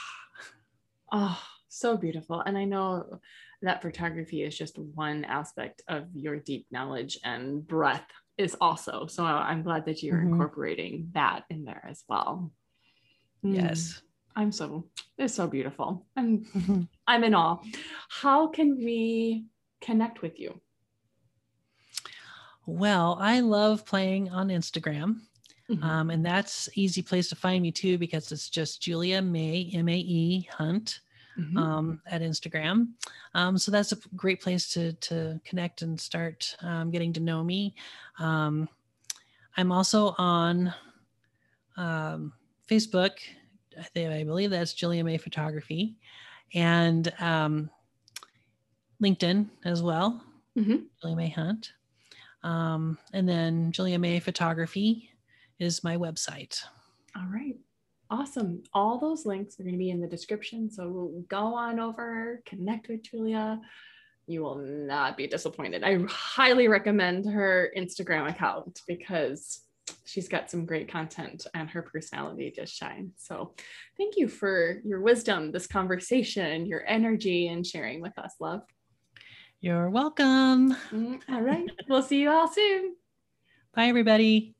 Oh, 1.12 1.42
so 1.68 1.96
beautiful. 1.96 2.40
And 2.40 2.58
I 2.58 2.64
know 2.64 3.20
that 3.66 3.82
photography 3.82 4.42
is 4.42 4.56
just 4.56 4.78
one 4.78 5.24
aspect 5.24 5.82
of 5.88 6.04
your 6.14 6.36
deep 6.36 6.66
knowledge 6.70 7.18
and 7.24 7.66
breath 7.66 8.06
is 8.38 8.56
also. 8.60 9.06
So 9.06 9.24
I'm 9.24 9.62
glad 9.62 9.86
that 9.86 10.02
you're 10.02 10.16
mm-hmm. 10.16 10.32
incorporating 10.32 11.10
that 11.14 11.44
in 11.50 11.64
there 11.64 11.84
as 11.88 12.04
well. 12.08 12.52
Yes. 13.42 14.02
I'm 14.34 14.52
so 14.52 14.86
it's 15.16 15.34
so 15.34 15.46
beautiful. 15.46 16.06
I'm 16.16 16.44
mm-hmm. 16.44 16.82
I'm 17.06 17.24
in 17.24 17.34
awe. 17.34 17.58
How 18.10 18.48
can 18.48 18.76
we 18.76 19.46
connect 19.80 20.20
with 20.20 20.38
you? 20.38 20.60
Well, 22.66 23.16
I 23.20 23.40
love 23.40 23.86
playing 23.86 24.30
on 24.30 24.48
Instagram. 24.48 25.20
Mm-hmm. 25.70 25.82
Um, 25.82 26.10
and 26.10 26.24
that's 26.24 26.68
easy 26.74 27.02
place 27.02 27.28
to 27.30 27.36
find 27.36 27.62
me 27.62 27.72
too 27.72 27.96
because 27.96 28.30
it's 28.30 28.50
just 28.50 28.82
Julia 28.82 29.22
Mae 29.22 29.70
M 29.72 29.88
A 29.88 29.96
E 29.96 30.48
Hunt 30.52 31.00
mm-hmm. 31.38 31.58
um, 31.58 32.00
at 32.06 32.22
Instagram. 32.22 32.88
Um, 33.34 33.58
so 33.58 33.70
that's 33.70 33.92
a 33.92 33.98
great 34.14 34.40
place 34.40 34.68
to 34.70 34.92
to 34.92 35.40
connect 35.44 35.82
and 35.82 36.00
start 36.00 36.56
um, 36.62 36.90
getting 36.90 37.12
to 37.14 37.20
know 37.20 37.42
me. 37.44 37.74
Um, 38.18 38.68
I'm 39.56 39.72
also 39.72 40.14
on 40.18 40.74
um, 41.76 42.32
Facebook 42.68 43.12
I 43.78 43.82
think 43.82 44.12
I 44.12 44.24
believe 44.24 44.50
that's 44.50 44.74
Julia 44.74 45.04
Mae 45.04 45.18
Photography, 45.18 45.96
and 46.54 47.12
um, 47.20 47.70
LinkedIn 49.02 49.48
as 49.64 49.82
well, 49.82 50.22
mm-hmm. 50.56 50.76
Julia 51.00 51.16
Mae 51.16 51.28
Hunt, 51.28 51.72
um, 52.42 52.98
and 53.12 53.28
then 53.28 53.72
Julia 53.72 53.98
Mae 53.98 54.20
Photography 54.20 55.10
is 55.58 55.84
my 55.84 55.96
website. 55.96 56.62
All 57.16 57.26
right. 57.32 57.56
Awesome. 58.10 58.62
All 58.72 58.98
those 58.98 59.26
links 59.26 59.58
are 59.58 59.64
going 59.64 59.74
to 59.74 59.78
be 59.78 59.90
in 59.90 60.00
the 60.00 60.06
description. 60.06 60.70
So 60.70 61.24
go 61.28 61.54
on 61.54 61.80
over, 61.80 62.40
connect 62.46 62.88
with 62.88 63.02
Julia. 63.02 63.60
You 64.26 64.42
will 64.42 64.56
not 64.56 65.16
be 65.16 65.26
disappointed. 65.26 65.82
I 65.84 65.98
highly 66.08 66.68
recommend 66.68 67.30
her 67.30 67.72
Instagram 67.76 68.28
account 68.28 68.80
because 68.86 69.60
she's 70.04 70.28
got 70.28 70.50
some 70.50 70.66
great 70.66 70.88
content 70.88 71.46
and 71.54 71.68
her 71.70 71.82
personality 71.82 72.52
just 72.54 72.74
shines. 72.74 73.12
So 73.18 73.54
thank 73.96 74.16
you 74.16 74.28
for 74.28 74.80
your 74.84 75.00
wisdom, 75.00 75.52
this 75.52 75.66
conversation, 75.66 76.66
your 76.66 76.84
energy, 76.86 77.48
and 77.48 77.66
sharing 77.66 78.00
with 78.00 78.16
us, 78.18 78.34
love. 78.40 78.62
You're 79.60 79.90
welcome. 79.90 80.76
Mm, 80.92 81.20
all 81.28 81.42
right. 81.42 81.68
we'll 81.88 82.02
see 82.02 82.20
you 82.20 82.30
all 82.30 82.48
soon. 82.48 82.94
Bye, 83.74 83.86
everybody. 83.86 84.55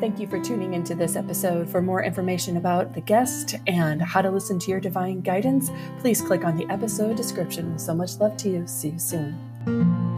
Thank 0.00 0.18
you 0.18 0.26
for 0.26 0.40
tuning 0.40 0.72
into 0.72 0.94
this 0.94 1.14
episode. 1.14 1.68
For 1.68 1.82
more 1.82 2.02
information 2.02 2.56
about 2.56 2.94
the 2.94 3.02
guest 3.02 3.56
and 3.66 4.00
how 4.00 4.22
to 4.22 4.30
listen 4.30 4.58
to 4.60 4.70
your 4.70 4.80
divine 4.80 5.20
guidance, 5.20 5.70
please 5.98 6.22
click 6.22 6.42
on 6.42 6.56
the 6.56 6.66
episode 6.72 7.18
description. 7.18 7.78
So 7.78 7.94
much 7.94 8.16
love 8.16 8.38
to 8.38 8.48
you. 8.48 8.66
See 8.66 8.88
you 8.88 8.98
soon. 8.98 10.09